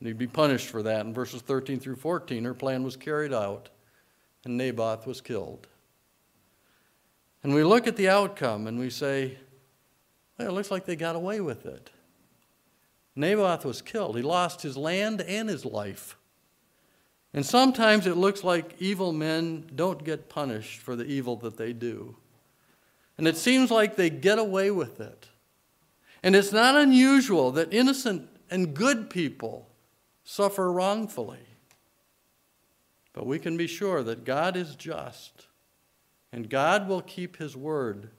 And 0.00 0.06
he'd 0.08 0.18
be 0.18 0.26
punished 0.26 0.68
for 0.68 0.82
that. 0.82 1.06
In 1.06 1.14
verses 1.14 1.42
13 1.42 1.78
through 1.78 1.96
14, 1.96 2.42
her 2.44 2.54
plan 2.54 2.82
was 2.82 2.96
carried 2.96 3.32
out, 3.32 3.68
and 4.44 4.56
Naboth 4.56 5.06
was 5.06 5.20
killed. 5.20 5.68
And 7.42 7.54
we 7.54 7.64
look 7.64 7.86
at 7.86 7.96
the 7.96 8.08
outcome 8.08 8.66
and 8.66 8.78
we 8.78 8.88
say, 8.88 9.36
well, 10.38 10.48
it 10.48 10.52
looks 10.52 10.70
like 10.70 10.86
they 10.86 10.96
got 10.96 11.16
away 11.16 11.40
with 11.40 11.66
it. 11.66 11.90
Naboth 13.14 13.64
was 13.64 13.82
killed. 13.82 14.16
He 14.16 14.22
lost 14.22 14.62
his 14.62 14.76
land 14.76 15.20
and 15.20 15.48
his 15.48 15.64
life. 15.64 16.16
And 17.34 17.44
sometimes 17.44 18.06
it 18.06 18.16
looks 18.16 18.44
like 18.44 18.76
evil 18.78 19.12
men 19.12 19.70
don't 19.74 20.04
get 20.04 20.28
punished 20.28 20.80
for 20.80 20.96
the 20.96 21.04
evil 21.04 21.36
that 21.36 21.56
they 21.56 21.72
do. 21.72 22.16
And 23.18 23.28
it 23.28 23.36
seems 23.36 23.70
like 23.70 23.96
they 23.96 24.10
get 24.10 24.38
away 24.38 24.70
with 24.70 25.00
it. 25.00 25.28
And 26.22 26.36
it's 26.36 26.52
not 26.52 26.76
unusual 26.76 27.50
that 27.52 27.72
innocent 27.72 28.28
and 28.50 28.74
good 28.74 29.10
people 29.10 29.68
suffer 30.24 30.72
wrongfully. 30.72 31.46
But 33.12 33.26
we 33.26 33.38
can 33.38 33.56
be 33.56 33.66
sure 33.66 34.02
that 34.02 34.24
God 34.24 34.56
is 34.56 34.76
just 34.76 35.46
and 36.32 36.48
God 36.48 36.88
will 36.88 37.02
keep 37.02 37.36
his 37.36 37.56
word. 37.56 38.10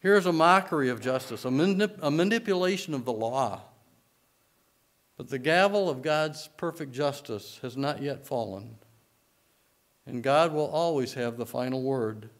Here's 0.00 0.26
a 0.26 0.32
mockery 0.32 0.88
of 0.88 1.00
justice, 1.00 1.44
a, 1.44 1.48
manip- 1.48 1.98
a 2.02 2.10
manipulation 2.10 2.94
of 2.94 3.04
the 3.04 3.12
law. 3.12 3.62
But 5.16 5.28
the 5.28 5.38
gavel 5.38 5.88
of 5.88 6.02
God's 6.02 6.48
perfect 6.56 6.92
justice 6.92 7.60
has 7.62 7.76
not 7.76 8.02
yet 8.02 8.26
fallen, 8.26 8.76
and 10.04 10.22
God 10.22 10.52
will 10.52 10.66
always 10.66 11.14
have 11.14 11.36
the 11.36 11.46
final 11.46 11.82
word. 11.82 12.30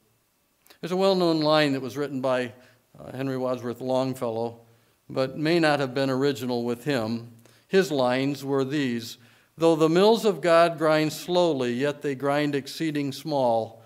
There's 0.81 0.93
a 0.93 0.97
well 0.97 1.15
known 1.15 1.41
line 1.41 1.73
that 1.73 1.83
was 1.83 1.97
written 1.97 2.21
by 2.21 2.53
uh, 2.99 3.13
Henry 3.17 3.37
Wadsworth 3.37 3.81
Longfellow, 3.81 4.61
but 5.09 5.39
may 5.39 5.59
not 5.59 5.81
have 5.81 5.95
been 5.95 6.11
original 6.11 6.65
with 6.65 6.85
him. 6.85 7.33
His 7.69 7.91
lines 7.91 8.45
were 8.45 8.65
these 8.65 9.19
Though 9.57 9.77
the 9.77 9.89
mills 9.89 10.25
of 10.25 10.41
God 10.41 10.79
grind 10.79 11.13
slowly, 11.13 11.75
yet 11.75 12.03
they 12.03 12.15
grind 12.15 12.55
exceeding 12.55 13.13
small. 13.13 13.83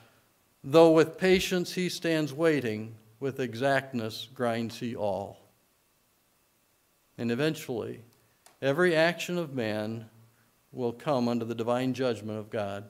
Though 0.63 0.93
with 0.93 1.19
patience 1.19 1.75
he 1.75 1.89
stands 1.89 2.33
waiting, 2.33 2.95
with 3.19 3.41
exactness 3.41 4.29
grinds 4.33 4.79
he 4.79 4.95
all. 4.95 5.39
And 7.19 7.31
eventually, 7.31 8.03
every 8.63 8.95
action 8.95 9.39
of 9.39 9.55
man 9.55 10.09
will 10.71 10.93
come 10.93 11.29
under 11.29 11.45
the 11.45 11.55
divine 11.55 11.95
judgment 11.95 12.39
of 12.39 12.51
God. 12.51 12.85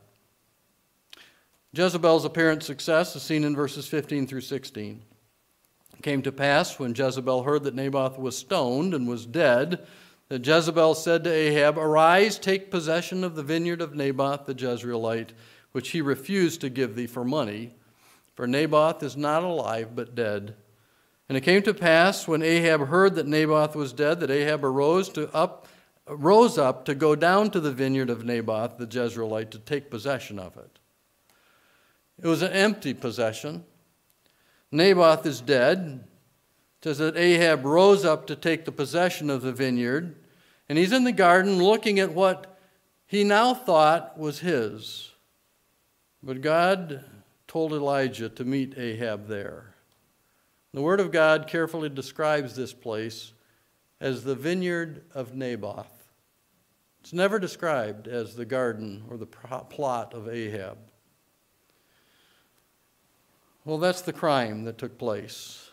Jezebel's 1.77 2.25
apparent 2.25 2.63
success 2.63 3.15
is 3.17 3.23
seen 3.23 3.45
in 3.45 3.55
verses 3.55 3.87
15 3.87 4.27
through 4.27 4.41
16. 4.41 5.03
It 5.95 6.03
came 6.03 6.23
to 6.23 6.33
pass 6.33 6.79
when 6.79 6.95
Jezebel 6.95 7.43
heard 7.43 7.65
that 7.65 7.75
Naboth 7.75 8.19
was 8.19 8.39
stoned 8.39 8.95
and 8.95 9.07
was 9.07 9.27
dead 9.27 9.87
that 10.29 10.45
Jezebel 10.45 10.95
said 10.95 11.25
to 11.25 11.33
Ahab, 11.33 11.79
Arise, 11.79 12.39
take 12.39 12.71
possession 12.71 13.23
of 13.23 13.37
the 13.37 13.43
vineyard 13.43 13.81
of 13.81 13.95
Naboth 13.95 14.47
the 14.47 14.55
Jezreelite, 14.55 15.31
which 15.73 15.91
he 15.91 16.01
refused 16.01 16.61
to 16.63 16.71
give 16.71 16.97
thee 16.97 17.07
for 17.07 17.25
money. 17.25 17.75
For 18.35 18.47
Naboth 18.47 19.03
is 19.03 19.17
not 19.17 19.45
alive, 19.45 19.95
but 19.95 20.15
dead. 20.15 20.57
And 21.29 21.37
it 21.37 21.43
came 21.43 21.63
to 21.63 21.75
pass 21.75 22.27
when 22.27 22.43
Ahab 22.43 22.89
heard 22.89 23.15
that 23.17 23.27
Naboth 23.27 23.77
was 23.77 23.93
dead, 23.93 24.21
that 24.21 24.31
Ahab 24.31 24.65
arose, 24.65 25.09
to 25.11 25.33
up, 25.35 25.69
rose 26.09 26.59
up 26.59 26.85
to 26.87 26.95
go 26.95 27.15
down 27.15 27.51
to 27.51 27.61
the 27.61 27.73
vineyard 27.73 28.11
of 28.11 28.25
Naboth 28.25 28.79
the 28.79 28.87
Jezreelite 28.87 29.51
to 29.51 29.59
take 29.59 29.91
possession 29.91 30.39
of 30.39 30.57
it. 30.57 30.79
It 32.23 32.27
was 32.27 32.43
an 32.43 32.53
empty 32.53 32.95
possession. 32.95 33.65
Naboth 34.73 35.27
is 35.27 35.41
dead 35.41 36.05
It 36.81 36.85
says 36.85 36.99
that 36.99 37.17
Ahab 37.17 37.65
rose 37.65 38.05
up 38.05 38.27
to 38.27 38.37
take 38.37 38.65
the 38.65 38.73
possession 38.73 39.31
of 39.31 39.43
the 39.43 39.53
vineyard, 39.53 40.17
and 40.69 40.79
he's 40.79 40.93
in 40.93 41.05
the 41.05 41.13
garden 41.13 41.63
looking 41.63 41.99
at 41.99 42.13
what 42.13 42.59
he 43.07 43.23
now 43.23 43.55
thought 43.55 44.19
was 44.19 44.41
his. 44.41 45.13
But 46.23 46.41
God 46.41 47.05
told 47.47 47.73
Elijah 47.73 48.29
to 48.29 48.45
meet 48.45 48.77
Ahab 48.77 49.29
there. 49.29 49.75
The 50.73 50.83
Word 50.83 51.01
of 51.01 51.13
God 51.13 51.47
carefully 51.47 51.89
describes 51.89 52.55
this 52.55 52.73
place 52.73 53.33
as 54.01 54.25
the 54.25 54.35
vineyard 54.35 55.05
of 55.15 55.35
Naboth. 55.35 56.11
It's 57.01 57.13
never 57.13 57.39
described 57.39 58.09
as 58.09 58.35
the 58.35 58.45
garden 58.45 59.05
or 59.09 59.17
the 59.17 59.27
plot 59.27 60.13
of 60.13 60.29
Ahab. 60.29 60.79
Well, 63.67 63.79
that's 63.79 64.03
the 64.03 64.13
crime 64.13 64.63
that 64.63 64.79
took 64.79 64.97
place. 64.97 65.71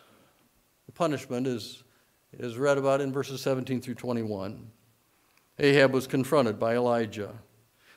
The 0.86 0.92
punishment 0.92 1.46
is, 1.46 1.84
is 2.36 2.58
read 2.58 2.76
about 2.76 3.00
in 3.00 3.12
verses 3.12 3.40
17 3.40 3.80
through 3.80 3.94
21. 3.94 4.68
Ahab 5.60 5.92
was 5.92 6.08
confronted 6.08 6.58
by 6.58 6.74
Elijah. 6.74 7.30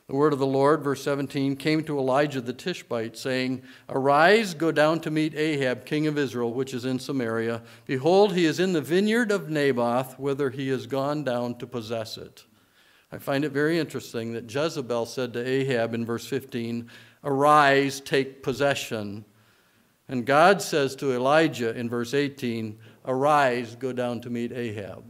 The 0.06 0.13
word 0.13 0.34
of 0.34 0.39
the 0.39 0.46
Lord, 0.46 0.84
verse 0.84 1.04
17, 1.04 1.56
came 1.56 1.84
to 1.86 1.98
Elijah 1.98 2.42
the 2.42 2.54
Tishbite, 2.54 3.18
saying, 3.18 3.63
Arise, 3.89 4.54
go 4.54 4.72
down 4.72 5.00
to 5.00 5.10
meet 5.10 5.34
Ahab, 5.34 5.84
king 5.84 6.06
of 6.06 6.16
Israel, 6.16 6.54
which 6.54 6.75
is 6.75 6.86
in 6.86 7.00
Samaria. 7.00 7.63
Behold, 7.88 8.36
he 8.36 8.46
is 8.46 8.60
in 8.60 8.74
the 8.74 8.82
vineyard 8.82 9.32
of 9.32 9.50
Naboth, 9.50 10.20
whither 10.20 10.51
he 10.51 10.70
has 10.70 10.86
gone 10.86 11.24
down 11.24 11.58
to 11.58 11.65
possess 11.65 12.19
it. 12.19 12.45
I 13.12 13.17
find 13.17 13.43
it 13.43 13.52
very 13.52 13.80
interesting 13.80 14.34
that 14.34 14.54
Jezebel 14.54 15.08
said 15.08 15.34
to 15.34 15.43
Ahab 15.43 15.95
in 15.95 16.06
verse 16.06 16.28
15, 16.28 16.88
Arise, 17.24 18.00
take 18.00 18.43
possession. 18.43 19.26
And 20.10 20.26
God 20.26 20.62
says 20.62 20.96
to 20.98 21.13
Elijah 21.13 21.76
in 21.76 21.89
verse 21.89 22.13
18, 22.13 22.80
Arise, 23.06 23.76
go 23.76 23.91
down 23.91 24.22
to 24.22 24.30
meet 24.30 24.52
Ahab. 24.52 25.04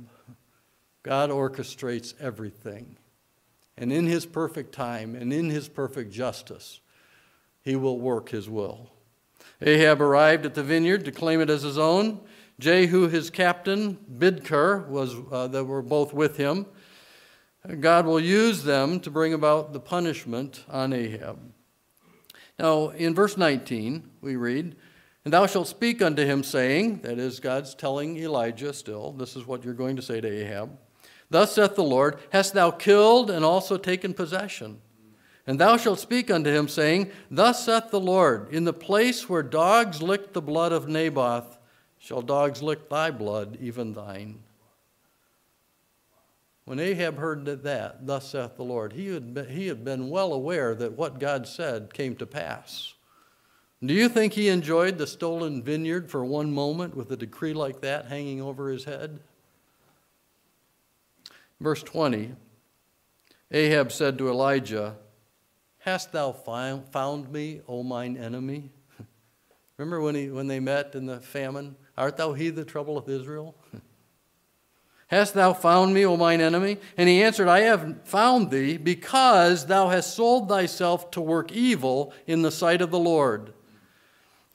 God 1.04 1.30
orchestrates 1.30 2.14
everything. 2.20 2.98
And 3.78 3.94
in 3.94 4.08
his 4.08 4.26
perfect 4.26 4.74
time 4.74 5.16
and 5.16 5.32
in 5.32 5.50
his 5.50 5.70
perfect 5.70 6.12
justice, 6.12 6.82
he 7.62 7.76
will 7.76 8.00
work 8.00 8.30
his 8.30 8.50
will. 8.50 8.90
Ahab 9.62 10.02
arrived 10.02 10.46
at 10.46 10.56
the 10.56 10.64
vineyard 10.64 11.06
to 11.06 11.12
claim 11.12 11.42
it 11.42 11.50
as 11.50 11.62
his 11.62 11.78
own. 11.78 12.20
Jehu, 12.60 13.08
his 13.08 13.30
captain, 13.30 13.98
Bidkar, 14.18 14.88
was, 14.88 15.16
uh, 15.32 15.48
that 15.48 15.66
were 15.66 15.84
both 15.84 16.14
with 16.14 16.38
him. 16.38 16.66
God 17.80 18.06
will 18.06 18.20
use 18.20 18.64
them 18.64 19.00
to 19.02 19.12
bring 19.12 19.34
about 19.34 19.74
the 19.74 19.80
punishment 19.80 20.64
on 20.70 20.94
Ahab. 20.94 21.40
Now, 22.58 22.90
in 22.90 23.14
verse 23.14 23.38
19, 23.38 24.10
we 24.22 24.36
read, 24.36 24.76
and 25.28 25.34
thou 25.34 25.46
shalt 25.46 25.68
speak 25.68 26.02
unto 26.02 26.24
him, 26.24 26.42
saying, 26.42 27.02
That 27.02 27.20
is, 27.20 27.42
God's 27.42 27.76
telling 27.76 28.16
Elijah 28.16 28.72
still, 28.72 29.12
this 29.12 29.36
is 29.36 29.46
what 29.46 29.66
you're 29.66 29.74
going 29.74 29.98
to 29.98 30.02
say 30.02 30.22
to 30.22 30.26
Ahab. 30.26 30.78
Thus 31.30 31.54
saith 31.54 31.76
the 31.76 31.84
Lord, 31.84 32.18
Hast 32.30 32.54
thou 32.54 32.72
killed 32.72 33.30
and 33.30 33.44
also 33.44 33.76
taken 33.78 34.13
possession? 34.13 34.80
And 35.46 35.60
thou 35.60 35.76
shalt 35.76 36.00
speak 36.00 36.32
unto 36.32 36.50
him, 36.50 36.70
saying, 36.70 37.12
Thus 37.30 37.66
saith 37.66 37.92
the 37.92 38.00
Lord, 38.00 38.54
In 38.54 38.63
the 38.63 38.72
place 38.72 39.28
where 39.28 39.44
dogs 39.44 40.02
licked 40.02 40.32
the 40.32 40.42
blood 40.42 40.72
of 40.72 40.88
Naboth, 40.88 41.58
shall 41.98 42.22
dogs 42.22 42.63
lick 42.63 42.88
thy 42.88 43.12
blood, 43.12 43.58
even 43.60 43.92
thine. 43.92 44.40
When 46.63 46.80
Ahab 46.80 47.18
heard 47.18 47.44
that, 47.44 48.08
thus 48.08 48.30
saith 48.30 48.56
the 48.56 48.63
Lord, 48.63 48.94
he 48.94 49.08
had, 49.08 49.34
been, 49.34 49.50
he 49.50 49.68
had 49.68 49.84
been 49.84 50.10
well 50.10 50.32
aware 50.32 50.74
that 50.76 50.94
what 50.94 51.20
God 51.20 51.50
said 51.50 51.94
came 51.94 52.16
to 52.16 52.26
pass. 52.26 52.94
Do 53.84 53.94
you 53.94 54.10
think 54.10 54.34
he 54.34 54.50
enjoyed 54.50 54.98
the 54.98 55.06
stolen 55.06 55.62
vineyard 55.62 56.10
for 56.10 56.26
one 56.26 56.52
moment 56.52 56.96
with 56.96 57.12
a 57.12 57.18
decree 57.18 57.54
like 57.54 57.82
that 57.82 58.08
hanging 58.08 58.42
over 58.42 58.70
his 58.70 58.86
head? 58.86 59.20
Verse 61.60 61.84
20 61.84 62.34
Ahab 63.52 63.92
said 63.92 64.18
to 64.18 64.30
Elijah, 64.30 64.98
Hast 65.80 66.12
thou 66.12 66.32
found 66.34 67.32
me, 67.32 67.62
O 67.68 67.84
mine 67.84 68.18
enemy? 68.18 68.72
Remember 69.78 70.02
when, 70.02 70.16
he, 70.16 70.30
when 70.30 70.48
they 70.48 70.60
met 70.60 70.96
in 70.96 71.06
the 71.06 71.22
famine? 71.22 71.76
Art 71.98 72.18
thou 72.18 72.34
he 72.34 72.50
that 72.50 72.68
troubleth 72.68 73.08
Israel? 73.08 73.56
Hast 75.08 75.36
thou 75.36 75.54
found 75.54 75.94
me, 75.94 76.06
O 76.06 76.18
mine 76.18 76.42
enemy? 76.42 76.80
And 76.98 77.08
he 77.08 77.24
answered, 77.24 77.48
I 77.48 77.62
have 77.62 78.02
found 78.04 78.52
thee 78.52 78.76
because 78.76 79.68
thou 79.68 79.88
hast 79.88 80.13
sold 80.13 80.50
thyself 80.50 81.10
to 81.12 81.22
work 81.22 81.54
evil 81.54 82.13
in 82.26 82.42
the 82.42 82.52
sight 82.52 82.82
of 82.82 82.92
the 82.92 83.00
Lord. 83.00 83.54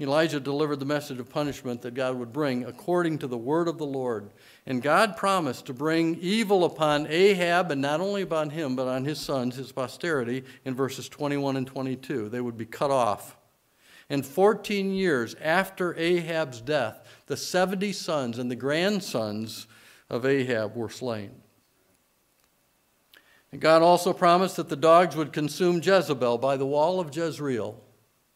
Elijah 0.03 0.41
delivered 0.41 0.81
the 0.81 0.85
message 0.85 1.21
of 1.21 1.29
punishment 1.29 1.83
that 1.83 1.95
God 1.95 2.17
would 2.17 2.33
bring 2.33 2.65
according 2.65 3.19
to 3.19 3.27
the 3.27 3.39
word 3.39 3.69
of 3.69 3.79
the 3.79 3.87
Lord. 3.87 4.31
And 4.67 4.83
God 4.83 5.17
promised 5.17 5.67
to 5.67 5.75
bring 5.75 6.19
evil 6.21 6.65
upon 6.65 7.07
Ahab, 7.09 7.71
and 7.71 7.81
not 7.81 8.01
only 8.01 8.23
upon 8.23 8.51
him, 8.51 8.75
but 8.75 8.89
on 8.89 9.05
his 9.05 9.21
sons, 9.21 9.57
his 9.57 9.71
posterity, 9.71 10.45
in 10.65 10.75
verses 10.75 11.09
21 11.09 11.57
and 11.57 11.67
22. 11.67 12.29
They 12.29 12.41
would 12.41 12.57
be 12.57 12.67
cut 12.67 12.91
off. 12.91 13.37
And 14.11 14.27
14 14.27 14.93
years 14.93 15.35
after 15.41 15.97
Ahab's 15.97 16.61
death, 16.61 17.07
the 17.27 17.37
70 17.37 17.93
sons 17.93 18.39
and 18.39 18.51
the 18.51 18.57
grandsons 18.57 19.67
of 20.11 20.27
Ahab 20.27 20.75
were 20.75 20.91
slain. 20.91 21.31
And 23.53 23.61
God 23.61 23.83
also 23.83 24.13
promised 24.13 24.57
that 24.57 24.69
the 24.69 24.77
dogs 24.77 25.15
would 25.15 25.33
consume 25.33 25.81
Jezebel 25.83 26.39
by 26.39 26.57
the 26.57 26.67
wall 26.67 26.99
of 26.99 27.15
Jezreel 27.15 27.83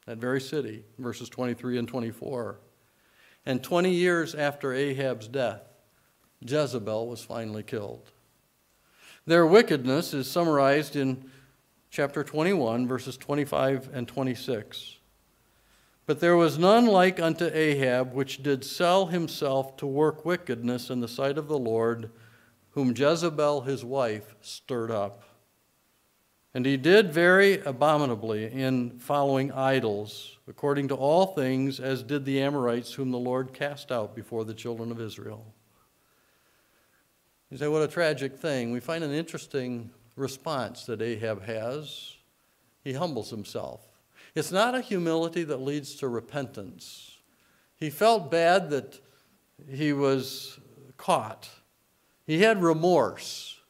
that 0.06 0.18
very 0.18 0.40
city, 0.40 0.84
verses 0.98 1.28
23 1.28 1.78
and 1.78 1.88
24. 1.88 2.60
And 3.44 3.62
20 3.62 3.92
years 3.92 4.34
after 4.34 4.72
Ahab's 4.72 5.28
death, 5.28 5.62
Jezebel 6.40 7.08
was 7.08 7.22
finally 7.22 7.62
killed. 7.62 8.10
Their 9.26 9.46
wickedness 9.46 10.14
is 10.14 10.30
summarized 10.30 10.94
in 10.96 11.30
chapter 11.90 12.22
21, 12.22 12.86
verses 12.86 13.16
25 13.16 13.90
and 13.92 14.06
26. 14.06 14.98
But 16.06 16.20
there 16.20 16.36
was 16.36 16.58
none 16.58 16.86
like 16.86 17.18
unto 17.18 17.50
Ahab, 17.52 18.14
which 18.14 18.42
did 18.42 18.64
sell 18.64 19.06
himself 19.06 19.76
to 19.78 19.86
work 19.86 20.24
wickedness 20.24 20.88
in 20.88 21.00
the 21.00 21.08
sight 21.08 21.36
of 21.36 21.48
the 21.48 21.58
Lord, 21.58 22.10
whom 22.70 22.94
Jezebel 22.96 23.62
his 23.62 23.84
wife 23.84 24.36
stirred 24.40 24.92
up. 24.92 25.24
And 26.56 26.64
he 26.64 26.78
did 26.78 27.12
very 27.12 27.60
abominably 27.60 28.50
in 28.50 28.98
following 28.98 29.52
idols, 29.52 30.38
according 30.48 30.88
to 30.88 30.94
all 30.94 31.26
things, 31.26 31.80
as 31.80 32.02
did 32.02 32.24
the 32.24 32.40
Amorites, 32.40 32.94
whom 32.94 33.10
the 33.10 33.18
Lord 33.18 33.52
cast 33.52 33.92
out 33.92 34.16
before 34.16 34.42
the 34.42 34.54
children 34.54 34.90
of 34.90 34.98
Israel. 34.98 35.52
You 37.50 37.58
say, 37.58 37.68
what 37.68 37.82
a 37.82 37.86
tragic 37.86 38.38
thing. 38.38 38.72
We 38.72 38.80
find 38.80 39.04
an 39.04 39.12
interesting 39.12 39.90
response 40.16 40.86
that 40.86 41.02
Ahab 41.02 41.42
has. 41.42 42.14
He 42.82 42.94
humbles 42.94 43.28
himself. 43.28 43.86
It's 44.34 44.50
not 44.50 44.74
a 44.74 44.80
humility 44.80 45.44
that 45.44 45.60
leads 45.60 45.96
to 45.96 46.08
repentance. 46.08 47.18
He 47.74 47.90
felt 47.90 48.30
bad 48.30 48.70
that 48.70 48.98
he 49.68 49.92
was 49.92 50.58
caught. 50.96 51.50
He 52.26 52.40
had 52.40 52.62
remorse, 52.62 53.60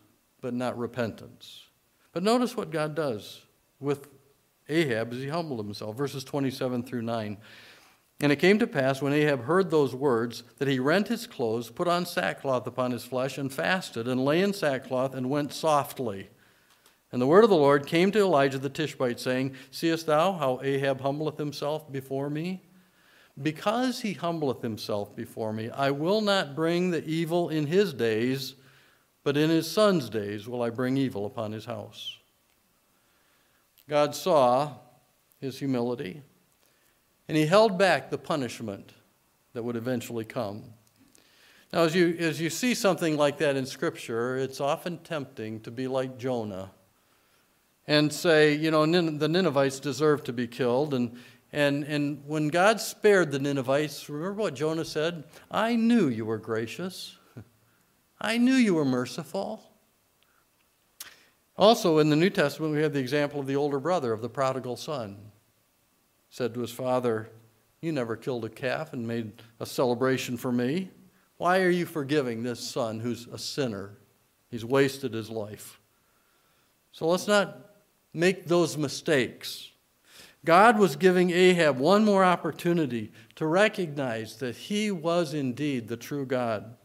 but 0.41 0.55
not 0.55 0.79
repentance. 0.79 1.66
But 2.17 2.23
notice 2.23 2.57
what 2.57 2.71
God 2.71 2.95
does 2.95 3.43
with 3.79 4.09
Ahab 4.71 5.13
as 5.13 5.19
he 5.19 5.29
humbled 5.29 5.59
himself. 5.59 5.99
Verses 5.99 6.25
27 6.25 6.83
through 6.83 7.03
9. 7.03 7.37
And 8.21 8.33
it 8.33 8.37
came 8.37 8.59
to 8.59 8.67
pass 8.67 9.03
when 9.03 9.13
Ahab 9.13 9.45
heard 9.45 9.71
those 9.71 9.95
words 9.95 10.43
that 10.57 10.67
he 10.67 10.79
rent 10.79 11.09
his 11.09 11.27
clothes, 11.27 11.69
put 11.69 11.87
on 11.87 12.07
sackcloth 12.07 12.67
upon 12.67 12.93
his 12.93 13.05
flesh, 13.05 13.37
and 13.37 13.53
fasted, 13.53 14.09
and 14.09 14.25
lay 14.25 14.41
in 14.41 14.55
sackcloth, 14.55 15.15
and 15.15 15.29
went 15.29 15.53
softly. 15.53 16.31
And 17.13 17.21
the 17.21 17.27
word 17.27 17.45
of 17.45 17.51
the 17.51 17.57
Lord 17.57 17.85
came 17.87 18.11
to 18.13 18.21
Elijah 18.21 18.59
the 18.59 18.71
Tishbite, 18.71 19.21
saying, 19.21 19.55
Seest 19.71 20.07
thou 20.07 20.33
how 20.33 20.59
Ahab 20.63 21.03
humbleth 21.03 21.37
himself 21.37 21.93
before 21.93 22.31
me? 22.31 22.63
Because 23.43 24.01
he 24.01 24.15
humbleth 24.15 24.63
himself 24.63 25.15
before 25.15 25.53
me, 25.53 25.69
I 25.69 25.91
will 25.91 26.23
not 26.23 26.57
bring 26.57 26.93
the 26.93 27.05
evil 27.05 27.51
in 27.51 27.67
his 27.67 27.93
days, 27.93 28.55
but 29.27 29.37
in 29.37 29.51
his 29.51 29.69
son's 29.69 30.09
days 30.09 30.47
will 30.47 30.63
I 30.63 30.71
bring 30.71 30.97
evil 30.97 31.27
upon 31.27 31.51
his 31.51 31.65
house. 31.65 32.17
God 33.89 34.15
saw 34.15 34.75
his 35.41 35.59
humility, 35.59 36.23
and 37.27 37.37
he 37.37 37.45
held 37.45 37.77
back 37.77 38.09
the 38.09 38.19
punishment 38.19 38.93
that 39.53 39.65
would 39.65 39.75
eventually 39.75 40.25
come. 40.25 40.63
Now, 41.73 41.81
as 41.81 41.93
you, 41.93 42.17
as 42.21 42.41
you 42.41 42.51
see 42.51 42.73
something 42.73 43.17
like 43.17 43.39
that 43.39 43.57
in 43.57 43.67
Scripture, 43.67 44.37
it's 44.39 44.61
often 44.61 44.99
tempting 44.99 45.59
to 45.63 45.73
be 45.73 45.89
like 45.89 46.19
Jonah 46.19 46.71
and 47.89 48.13
say, 48.13 48.55
you 48.55 48.71
know, 48.71 48.87
the 48.87 49.27
Ninevites 49.27 49.81
deserve 49.81 50.23
to 50.23 50.33
be 50.33 50.47
killed. 50.47 50.95
And, 50.95 51.19
and, 51.53 51.83
and 51.83 52.23
when 52.29 52.47
God 52.47 52.81
spared 52.81 53.33
the 53.33 53.41
Ninevites, 53.41 54.09
remember 54.09 54.41
what 54.43 54.55
Jonah 54.55 54.85
said? 54.85 55.25
I 55.51 55.75
knew 55.75 56.07
you 56.07 56.25
were 56.25 56.39
gracious, 56.39 57.17
I 58.21 58.39
knew 58.39 58.55
you 58.55 58.75
were 58.75 58.85
merciful. 58.85 59.63
Also, 61.59 61.99
in 61.99 62.11
the 62.11 62.17
New 62.17 62.31
Testament, 62.31 62.75
we 62.75 62.83
have 62.83 62.93
the 62.93 63.01
example 63.01 63.41
of 63.41 63.47
the 63.47 63.57
older 63.57 63.81
brother 63.81 64.13
of 64.13 64.21
the 64.21 64.29
prodigal 64.29 64.77
son. 64.77 65.17
Said 66.29 66.53
to 66.55 66.61
his 66.61 66.71
father, 66.71 67.31
You 67.81 67.93
never 67.93 68.17
killed 68.17 68.45
a 68.45 68.51
calf 68.51 68.93
and 68.93 69.07
made 69.07 69.43
a 69.59 69.67
celebration 69.67 70.37
for 70.37 70.53
me. 70.53 70.91
Why 71.39 71.61
are 71.61 71.71
you 71.71 71.87
forgiving 71.87 72.43
this 72.43 72.61
son 72.61 73.01
who's 73.01 73.27
a 73.27 73.39
sinner? 73.39 73.99
He's 74.51 74.65
wasted 74.65 75.13
his 75.13 75.31
life. 75.31 75.81
So 76.93 77.07
let's 77.07 77.27
not 77.27 77.59
make 78.13 78.47
those 78.47 78.77
mistakes. 78.77 79.71
God 80.45 80.79
was 80.79 80.97
giving 80.97 81.31
Ahab 81.31 81.79
one 81.79 82.05
more 82.05 82.25
opportunity 82.25 83.13
to 83.35 83.47
recognize 83.47 84.37
that 84.37 84.57
he 84.57 84.91
was 84.91 85.35
indeed 85.35 85.89
the 85.89 85.97
true 85.97 86.25
God. 86.25 86.77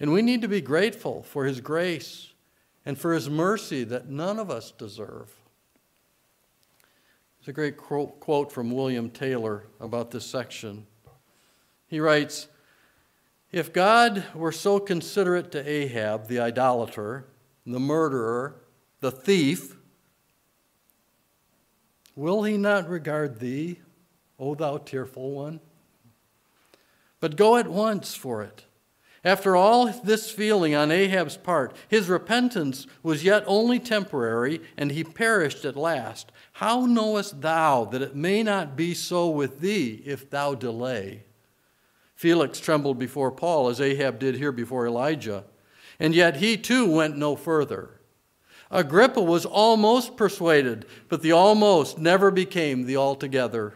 And 0.00 0.12
we 0.12 0.22
need 0.22 0.42
to 0.42 0.48
be 0.48 0.60
grateful 0.60 1.22
for 1.22 1.44
his 1.44 1.60
grace 1.60 2.32
and 2.84 2.98
for 2.98 3.14
his 3.14 3.30
mercy 3.30 3.84
that 3.84 4.08
none 4.08 4.38
of 4.38 4.50
us 4.50 4.72
deserve. 4.72 5.34
There's 7.38 7.48
a 7.48 7.52
great 7.52 7.76
quote 7.76 8.50
from 8.50 8.70
William 8.70 9.10
Taylor 9.10 9.66
about 9.78 10.10
this 10.10 10.26
section. 10.26 10.86
He 11.86 12.00
writes 12.00 12.48
If 13.52 13.72
God 13.72 14.24
were 14.34 14.52
so 14.52 14.80
considerate 14.80 15.52
to 15.52 15.68
Ahab, 15.68 16.26
the 16.26 16.40
idolater, 16.40 17.26
the 17.66 17.80
murderer, 17.80 18.56
the 19.00 19.12
thief, 19.12 19.76
will 22.16 22.42
he 22.42 22.56
not 22.56 22.88
regard 22.88 23.40
thee, 23.40 23.80
O 24.38 24.54
thou 24.54 24.78
tearful 24.78 25.32
one? 25.32 25.60
But 27.20 27.36
go 27.36 27.56
at 27.56 27.68
once 27.68 28.14
for 28.14 28.42
it 28.42 28.64
after 29.24 29.56
all 29.56 29.86
this 29.86 30.30
feeling 30.30 30.74
on 30.74 30.90
Ahab's 30.90 31.38
part, 31.38 31.74
his 31.88 32.08
repentance 32.08 32.86
was 33.02 33.24
yet 33.24 33.42
only 33.46 33.78
temporary, 33.78 34.60
and 34.76 34.92
he 34.92 35.02
perished 35.02 35.64
at 35.64 35.76
last. 35.76 36.30
How 36.52 36.84
knowest 36.84 37.40
thou 37.40 37.86
that 37.86 38.02
it 38.02 38.14
may 38.14 38.42
not 38.42 38.76
be 38.76 38.92
so 38.92 39.30
with 39.30 39.60
thee 39.60 40.02
if 40.04 40.28
thou 40.28 40.54
delay? 40.54 41.24
Felix 42.14 42.60
trembled 42.60 42.98
before 42.98 43.32
Paul, 43.32 43.68
as 43.68 43.80
Ahab 43.80 44.18
did 44.18 44.36
here 44.36 44.52
before 44.52 44.86
Elijah, 44.86 45.44
and 45.98 46.14
yet 46.14 46.36
he 46.36 46.56
too 46.56 46.90
went 46.90 47.16
no 47.16 47.34
further. 47.34 48.00
Agrippa 48.70 49.22
was 49.22 49.46
almost 49.46 50.16
persuaded, 50.16 50.84
but 51.08 51.22
the 51.22 51.32
almost 51.32 51.98
never 51.98 52.30
became 52.30 52.84
the 52.84 52.96
altogether. 52.96 53.74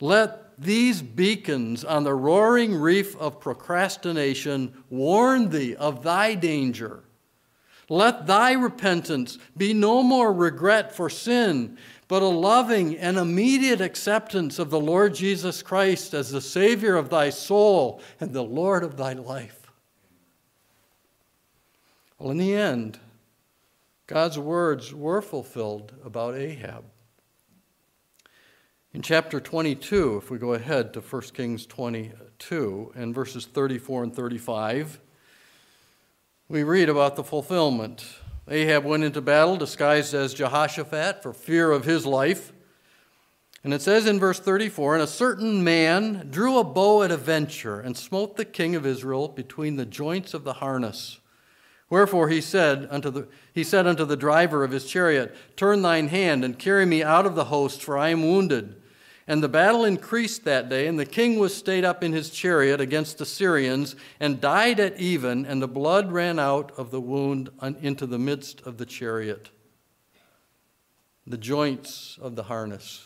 Let 0.00 0.45
these 0.58 1.02
beacons 1.02 1.84
on 1.84 2.04
the 2.04 2.14
roaring 2.14 2.74
reef 2.74 3.16
of 3.16 3.40
procrastination 3.40 4.84
warn 4.88 5.50
thee 5.50 5.74
of 5.76 6.02
thy 6.02 6.34
danger. 6.34 7.02
Let 7.88 8.26
thy 8.26 8.52
repentance 8.52 9.38
be 9.56 9.72
no 9.72 10.02
more 10.02 10.32
regret 10.32 10.92
for 10.92 11.08
sin, 11.08 11.78
but 12.08 12.22
a 12.22 12.26
loving 12.26 12.96
and 12.96 13.16
immediate 13.16 13.80
acceptance 13.80 14.58
of 14.58 14.70
the 14.70 14.80
Lord 14.80 15.14
Jesus 15.14 15.62
Christ 15.62 16.14
as 16.14 16.30
the 16.30 16.40
Savior 16.40 16.96
of 16.96 17.10
thy 17.10 17.30
soul 17.30 18.00
and 18.20 18.32
the 18.32 18.42
Lord 18.42 18.82
of 18.82 18.96
thy 18.96 19.12
life. 19.12 19.70
Well, 22.18 22.30
in 22.30 22.38
the 22.38 22.54
end, 22.54 22.98
God's 24.06 24.38
words 24.38 24.94
were 24.94 25.20
fulfilled 25.20 25.92
about 26.04 26.34
Ahab. 26.34 26.84
In 28.96 29.02
chapter 29.02 29.40
22, 29.40 30.16
if 30.16 30.30
we 30.30 30.38
go 30.38 30.54
ahead 30.54 30.94
to 30.94 31.02
1 31.02 31.22
Kings 31.34 31.66
22 31.66 32.92
and 32.96 33.14
verses 33.14 33.44
34 33.44 34.04
and 34.04 34.16
35, 34.16 35.00
we 36.48 36.62
read 36.62 36.88
about 36.88 37.14
the 37.14 37.22
fulfillment. 37.22 38.06
Ahab 38.48 38.86
went 38.86 39.04
into 39.04 39.20
battle 39.20 39.58
disguised 39.58 40.14
as 40.14 40.32
Jehoshaphat 40.32 41.22
for 41.22 41.34
fear 41.34 41.72
of 41.72 41.84
his 41.84 42.06
life. 42.06 42.54
And 43.62 43.74
it 43.74 43.82
says 43.82 44.06
in 44.06 44.18
verse 44.18 44.40
34 44.40 44.94
And 44.94 45.02
a 45.02 45.06
certain 45.06 45.62
man 45.62 46.28
drew 46.30 46.56
a 46.56 46.64
bow 46.64 47.02
at 47.02 47.10
a 47.10 47.18
venture 47.18 47.78
and 47.78 47.98
smote 47.98 48.38
the 48.38 48.46
king 48.46 48.74
of 48.74 48.86
Israel 48.86 49.28
between 49.28 49.76
the 49.76 49.84
joints 49.84 50.32
of 50.32 50.44
the 50.44 50.54
harness. 50.54 51.20
Wherefore 51.90 52.30
he 52.30 52.40
said 52.40 52.88
unto 52.90 53.10
the, 53.10 53.28
he 53.52 53.62
said 53.62 53.86
unto 53.86 54.06
the 54.06 54.16
driver 54.16 54.64
of 54.64 54.70
his 54.70 54.86
chariot, 54.86 55.36
Turn 55.54 55.82
thine 55.82 56.08
hand 56.08 56.46
and 56.46 56.58
carry 56.58 56.86
me 56.86 57.02
out 57.02 57.26
of 57.26 57.34
the 57.34 57.44
host, 57.44 57.82
for 57.82 57.98
I 57.98 58.08
am 58.08 58.22
wounded. 58.22 58.76
And 59.28 59.42
the 59.42 59.48
battle 59.48 59.84
increased 59.84 60.44
that 60.44 60.68
day, 60.68 60.86
and 60.86 60.98
the 60.98 61.04
king 61.04 61.38
was 61.38 61.54
stayed 61.54 61.84
up 61.84 62.04
in 62.04 62.12
his 62.12 62.30
chariot 62.30 62.80
against 62.80 63.18
the 63.18 63.26
Syrians, 63.26 63.96
and 64.20 64.40
died 64.40 64.78
at 64.78 65.00
even, 65.00 65.44
and 65.44 65.60
the 65.60 65.66
blood 65.66 66.12
ran 66.12 66.38
out 66.38 66.70
of 66.78 66.92
the 66.92 67.00
wound 67.00 67.50
into 67.60 68.06
the 68.06 68.20
midst 68.20 68.60
of 68.60 68.78
the 68.78 68.86
chariot. 68.86 69.50
The 71.26 71.38
joints 71.38 72.18
of 72.22 72.36
the 72.36 72.44
harness, 72.44 73.04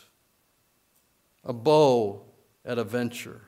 a 1.43 1.53
bow 1.53 2.21
at 2.63 2.77
a 2.77 2.83
venture, 2.83 3.41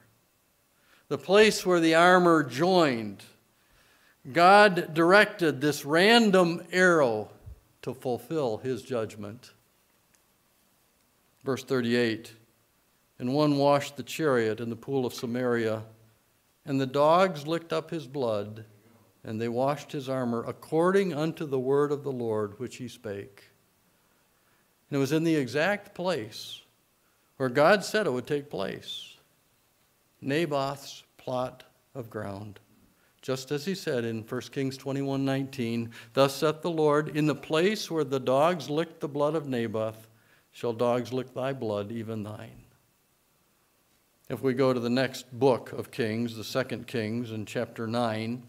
the 1.09 1.17
place 1.19 1.63
where 1.63 1.79
the 1.79 1.93
armor 1.93 2.43
joined. 2.43 3.23
God 4.31 4.95
directed 4.95 5.61
this 5.61 5.85
random 5.85 6.63
arrow 6.71 7.29
to 7.83 7.93
fulfill 7.93 8.57
his 8.57 8.81
judgment. 8.81 9.51
Verse 11.43 11.63
38 11.63 12.33
and 13.19 13.33
one 13.33 13.57
washed 13.57 13.97
the 13.97 14.03
chariot 14.03 14.59
in 14.59 14.69
the 14.69 14.75
pool 14.75 15.05
of 15.05 15.13
Samaria. 15.13 15.83
And 16.65 16.79
the 16.79 16.85
dogs 16.85 17.47
licked 17.47 17.73
up 17.73 17.89
his 17.89 18.07
blood, 18.07 18.65
and 19.23 19.39
they 19.39 19.49
washed 19.49 19.91
his 19.91 20.09
armor 20.09 20.43
according 20.47 21.13
unto 21.13 21.45
the 21.45 21.59
word 21.59 21.91
of 21.91 22.03
the 22.03 22.11
Lord 22.11 22.59
which 22.59 22.77
he 22.77 22.87
spake. 22.87 23.43
And 24.89 24.97
it 24.97 24.99
was 24.99 25.11
in 25.11 25.23
the 25.23 25.35
exact 25.35 25.93
place 25.93 26.61
where 27.37 27.49
God 27.49 27.83
said 27.83 28.07
it 28.07 28.13
would 28.13 28.27
take 28.27 28.49
place 28.49 29.17
Naboth's 30.21 31.03
plot 31.17 31.63
of 31.95 32.09
ground. 32.09 32.59
Just 33.21 33.51
as 33.51 33.65
he 33.65 33.75
said 33.75 34.03
in 34.03 34.23
1 34.23 34.41
Kings 34.51 34.75
21 34.77 35.23
19, 35.23 35.91
Thus 36.13 36.35
saith 36.35 36.61
the 36.61 36.69
Lord, 36.69 37.15
In 37.15 37.25
the 37.25 37.35
place 37.35 37.89
where 37.89 38.03
the 38.03 38.19
dogs 38.19 38.69
licked 38.69 38.99
the 38.99 39.07
blood 39.07 39.35
of 39.35 39.47
Naboth, 39.47 40.07
shall 40.51 40.73
dogs 40.73 41.13
lick 41.13 41.33
thy 41.33 41.53
blood, 41.53 41.91
even 41.91 42.23
thine. 42.23 42.62
If 44.33 44.41
we 44.41 44.55
go 44.55 44.73
to 44.73 44.79
the 44.79 44.89
next 44.89 45.31
book 45.31 45.71
of 45.73 45.91
Kings, 45.91 46.35
the 46.35 46.43
second 46.43 46.87
Kings, 46.87 47.29
in 47.29 47.45
chapter 47.45 47.85
9, 47.85 48.41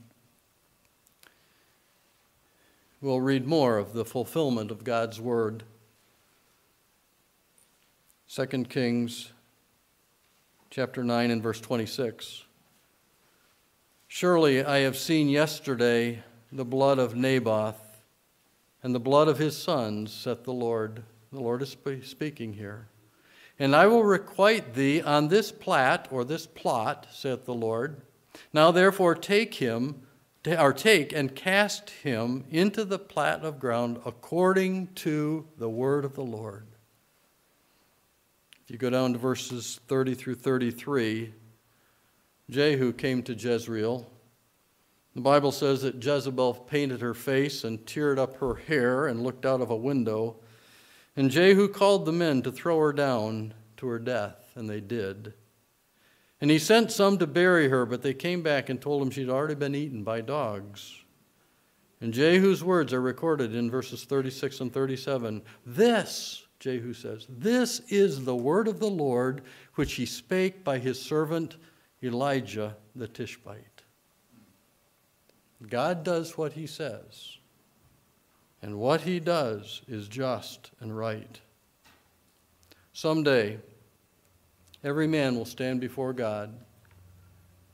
we'll 3.02 3.20
read 3.20 3.46
more 3.46 3.76
of 3.76 3.92
the 3.92 4.06
fulfillment 4.06 4.70
of 4.70 4.82
God's 4.82 5.20
word. 5.20 5.62
Second 8.26 8.70
Kings 8.70 9.32
chapter 10.70 11.04
9 11.04 11.30
and 11.30 11.42
verse 11.42 11.60
26. 11.60 12.44
Surely 14.08 14.64
I 14.64 14.78
have 14.78 14.96
seen 14.96 15.28
yesterday 15.28 16.22
the 16.50 16.64
blood 16.64 16.98
of 16.98 17.14
Naboth 17.14 18.00
and 18.82 18.94
the 18.94 19.00
blood 19.00 19.28
of 19.28 19.36
his 19.36 19.54
sons, 19.54 20.10
saith 20.14 20.44
the 20.44 20.52
Lord. 20.54 21.02
The 21.30 21.40
Lord 21.40 21.60
is 21.60 21.76
speaking 22.04 22.54
here. 22.54 22.86
And 23.58 23.74
I 23.74 23.86
will 23.86 24.04
requite 24.04 24.74
thee 24.74 25.00
on 25.00 25.28
this 25.28 25.52
plat, 25.52 26.08
or 26.10 26.24
this 26.24 26.46
plot, 26.46 27.06
saith 27.12 27.44
the 27.44 27.54
Lord. 27.54 28.02
Now 28.52 28.70
therefore 28.70 29.14
take 29.14 29.54
him, 29.54 30.02
or 30.46 30.72
take 30.72 31.12
and 31.12 31.34
cast 31.34 31.90
him 31.90 32.44
into 32.50 32.84
the 32.84 32.98
plat 32.98 33.44
of 33.44 33.60
ground 33.60 34.00
according 34.04 34.88
to 34.94 35.46
the 35.56 35.70
word 35.70 36.04
of 36.04 36.14
the 36.14 36.24
Lord. 36.24 36.66
If 38.64 38.70
you 38.70 38.78
go 38.78 38.90
down 38.90 39.12
to 39.12 39.18
verses 39.18 39.80
30 39.88 40.14
through 40.14 40.36
33, 40.36 41.32
Jehu 42.50 42.92
came 42.92 43.22
to 43.22 43.34
Jezreel. 43.34 44.10
The 45.14 45.20
Bible 45.20 45.52
says 45.52 45.82
that 45.82 46.02
Jezebel 46.02 46.54
painted 46.54 47.00
her 47.00 47.14
face 47.14 47.62
and 47.62 47.78
teared 47.86 48.18
up 48.18 48.38
her 48.38 48.54
hair 48.54 49.06
and 49.06 49.22
looked 49.22 49.46
out 49.46 49.60
of 49.60 49.70
a 49.70 49.76
window. 49.76 50.36
And 51.16 51.30
Jehu 51.30 51.68
called 51.68 52.06
the 52.06 52.12
men 52.12 52.42
to 52.42 52.52
throw 52.52 52.80
her 52.80 52.92
down 52.92 53.54
to 53.76 53.86
her 53.86 53.98
death, 53.98 54.52
and 54.54 54.68
they 54.68 54.80
did. 54.80 55.34
And 56.40 56.50
he 56.50 56.58
sent 56.58 56.90
some 56.90 57.18
to 57.18 57.26
bury 57.26 57.68
her, 57.68 57.86
but 57.86 58.02
they 58.02 58.14
came 58.14 58.42
back 58.42 58.68
and 58.68 58.80
told 58.80 59.02
him 59.02 59.10
she'd 59.10 59.30
already 59.30 59.54
been 59.54 59.74
eaten 59.74 60.02
by 60.02 60.20
dogs. 60.20 61.04
And 62.00 62.12
Jehu's 62.12 62.62
words 62.62 62.92
are 62.92 63.00
recorded 63.00 63.54
in 63.54 63.70
verses 63.70 64.04
36 64.04 64.60
and 64.60 64.72
37. 64.72 65.42
This, 65.64 66.46
Jehu 66.58 66.92
says, 66.92 67.26
this 67.28 67.80
is 67.88 68.24
the 68.24 68.34
word 68.36 68.68
of 68.68 68.78
the 68.80 68.90
Lord 68.90 69.42
which 69.76 69.94
he 69.94 70.04
spake 70.04 70.64
by 70.64 70.78
his 70.78 71.00
servant 71.00 71.56
Elijah 72.02 72.76
the 72.94 73.08
Tishbite. 73.08 73.82
God 75.68 76.04
does 76.04 76.36
what 76.36 76.52
he 76.52 76.66
says. 76.66 77.38
And 78.64 78.78
what 78.78 79.02
he 79.02 79.20
does 79.20 79.82
is 79.88 80.08
just 80.08 80.70
and 80.80 80.96
right. 80.96 81.38
Someday, 82.94 83.58
every 84.82 85.06
man 85.06 85.36
will 85.36 85.44
stand 85.44 85.82
before 85.82 86.14
God 86.14 86.50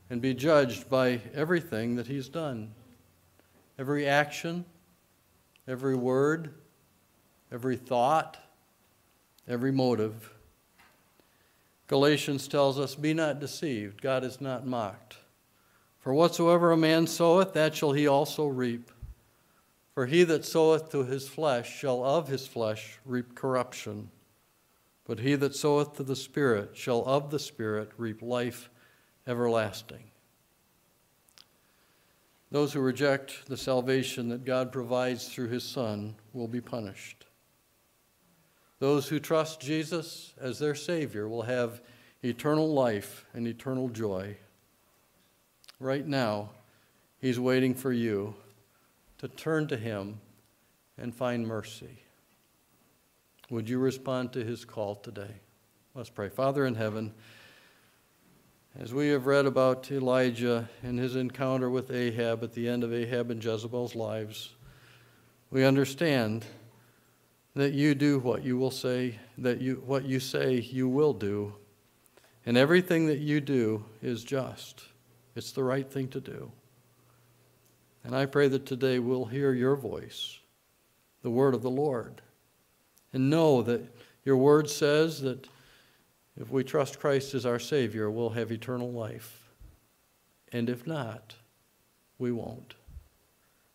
and 0.09 0.21
be 0.21 0.33
judged 0.33 0.89
by 0.89 1.21
everything 1.33 1.95
that 1.95 2.07
he's 2.07 2.27
done 2.27 2.73
every 3.79 4.05
action, 4.05 4.65
every 5.65 5.95
word, 5.95 6.53
every 7.53 7.77
thought, 7.77 8.37
every 9.47 9.71
motive. 9.71 10.33
Galatians 11.87 12.49
tells 12.49 12.77
us, 12.77 12.95
Be 12.95 13.13
not 13.13 13.39
deceived, 13.39 14.01
God 14.01 14.25
is 14.25 14.41
not 14.41 14.67
mocked. 14.67 15.15
For 16.01 16.13
whatsoever 16.13 16.73
a 16.73 16.77
man 16.77 17.07
soweth, 17.07 17.53
that 17.53 17.75
shall 17.75 17.93
he 17.93 18.07
also 18.07 18.45
reap. 18.45 18.91
For 20.01 20.07
he 20.07 20.23
that 20.23 20.43
soweth 20.43 20.89
to 20.93 21.03
his 21.03 21.29
flesh 21.29 21.77
shall 21.77 22.03
of 22.03 22.27
his 22.27 22.47
flesh 22.47 22.97
reap 23.05 23.35
corruption. 23.35 24.09
But 25.05 25.19
he 25.19 25.35
that 25.35 25.53
soweth 25.53 25.97
to 25.97 26.03
the 26.03 26.15
Spirit 26.15 26.75
shall 26.75 27.05
of 27.05 27.29
the 27.29 27.37
Spirit 27.37 27.91
reap 27.97 28.23
life 28.23 28.71
everlasting. 29.27 30.05
Those 32.49 32.73
who 32.73 32.79
reject 32.79 33.45
the 33.45 33.57
salvation 33.57 34.29
that 34.29 34.43
God 34.43 34.71
provides 34.71 35.29
through 35.29 35.49
his 35.49 35.63
Son 35.63 36.15
will 36.33 36.47
be 36.47 36.61
punished. 36.61 37.27
Those 38.79 39.07
who 39.07 39.19
trust 39.19 39.61
Jesus 39.61 40.33
as 40.41 40.57
their 40.57 40.73
Savior 40.73 41.29
will 41.29 41.43
have 41.43 41.79
eternal 42.23 42.73
life 42.73 43.27
and 43.35 43.47
eternal 43.47 43.87
joy. 43.87 44.35
Right 45.79 46.07
now, 46.07 46.49
he's 47.19 47.39
waiting 47.39 47.75
for 47.75 47.93
you 47.93 48.33
to 49.21 49.27
turn 49.27 49.67
to 49.67 49.77
Him 49.77 50.19
and 50.97 51.13
find 51.13 51.47
mercy. 51.47 51.99
Would 53.51 53.69
you 53.69 53.77
respond 53.77 54.33
to 54.33 54.43
His 54.43 54.65
call 54.65 54.95
today? 54.95 55.35
Let's 55.93 56.09
pray. 56.09 56.27
Father 56.27 56.65
in 56.65 56.73
heaven, 56.73 57.13
as 58.79 58.95
we 58.95 59.09
have 59.09 59.27
read 59.27 59.45
about 59.45 59.91
Elijah 59.91 60.67
and 60.81 60.97
his 60.97 61.15
encounter 61.15 61.69
with 61.69 61.91
Ahab 61.91 62.43
at 62.43 62.53
the 62.53 62.67
end 62.67 62.83
of 62.83 62.93
Ahab 62.93 63.29
and 63.29 63.43
Jezebel's 63.43 63.93
lives, 63.93 64.55
we 65.51 65.65
understand 65.65 66.45
that 67.53 67.73
you 67.73 67.93
do 67.93 68.17
what 68.17 68.43
you 68.43 68.57
will 68.57 68.71
say, 68.71 69.19
that 69.37 69.61
you, 69.61 69.83
what 69.85 70.05
you 70.05 70.19
say 70.19 70.55
you 70.55 70.87
will 70.87 71.13
do, 71.13 71.53
and 72.45 72.57
everything 72.57 73.05
that 73.07 73.19
you 73.19 73.39
do 73.39 73.85
is 74.01 74.23
just. 74.23 74.85
It's 75.35 75.51
the 75.51 75.63
right 75.63 75.87
thing 75.87 76.07
to 76.07 76.21
do. 76.21 76.51
And 78.03 78.15
I 78.15 78.25
pray 78.25 78.47
that 78.47 78.65
today 78.65 78.99
we'll 78.99 79.25
hear 79.25 79.53
your 79.53 79.75
voice, 79.75 80.39
the 81.21 81.29
word 81.29 81.53
of 81.53 81.61
the 81.61 81.69
Lord, 81.69 82.21
and 83.13 83.29
know 83.29 83.61
that 83.61 83.81
your 84.23 84.37
word 84.37 84.69
says 84.69 85.21
that 85.21 85.47
if 86.39 86.49
we 86.49 86.63
trust 86.63 86.99
Christ 86.99 87.33
as 87.33 87.45
our 87.45 87.59
Savior, 87.59 88.09
we'll 88.09 88.29
have 88.29 88.51
eternal 88.51 88.91
life. 88.91 89.49
And 90.51 90.69
if 90.69 90.87
not, 90.87 91.35
we 92.17 92.31
won't. 92.31 92.75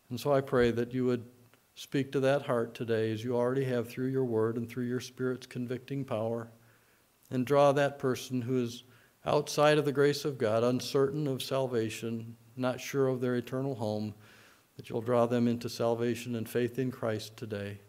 And 0.09 0.19
so 0.19 0.33
I 0.33 0.41
pray 0.41 0.71
that 0.71 0.93
you 0.93 1.05
would 1.05 1.25
speak 1.75 2.11
to 2.11 2.19
that 2.21 2.41
heart 2.43 2.73
today 2.73 3.11
as 3.11 3.23
you 3.23 3.35
already 3.35 3.65
have 3.65 3.87
through 3.87 4.07
your 4.07 4.25
word 4.25 4.57
and 4.57 4.67
through 4.67 4.85
your 4.85 4.99
Spirit's 4.99 5.45
convicting 5.45 6.03
power, 6.03 6.49
and 7.29 7.45
draw 7.45 7.71
that 7.71 7.99
person 7.99 8.41
who 8.41 8.63
is 8.63 8.83
outside 9.25 9.77
of 9.77 9.85
the 9.85 9.91
grace 9.91 10.25
of 10.25 10.37
God, 10.37 10.63
uncertain 10.63 11.27
of 11.27 11.43
salvation, 11.43 12.35
not 12.57 12.81
sure 12.81 13.07
of 13.07 13.21
their 13.21 13.35
eternal 13.35 13.75
home, 13.75 14.13
that 14.75 14.89
you'll 14.89 15.01
draw 15.01 15.25
them 15.25 15.47
into 15.47 15.69
salvation 15.69 16.35
and 16.35 16.47
faith 16.47 16.79
in 16.79 16.91
Christ 16.91 17.35
today. 17.37 17.79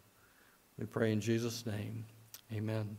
We 0.79 0.87
pray 0.87 1.13
in 1.13 1.21
Jesus' 1.21 1.67
name. 1.67 2.05
Amen. 2.53 2.97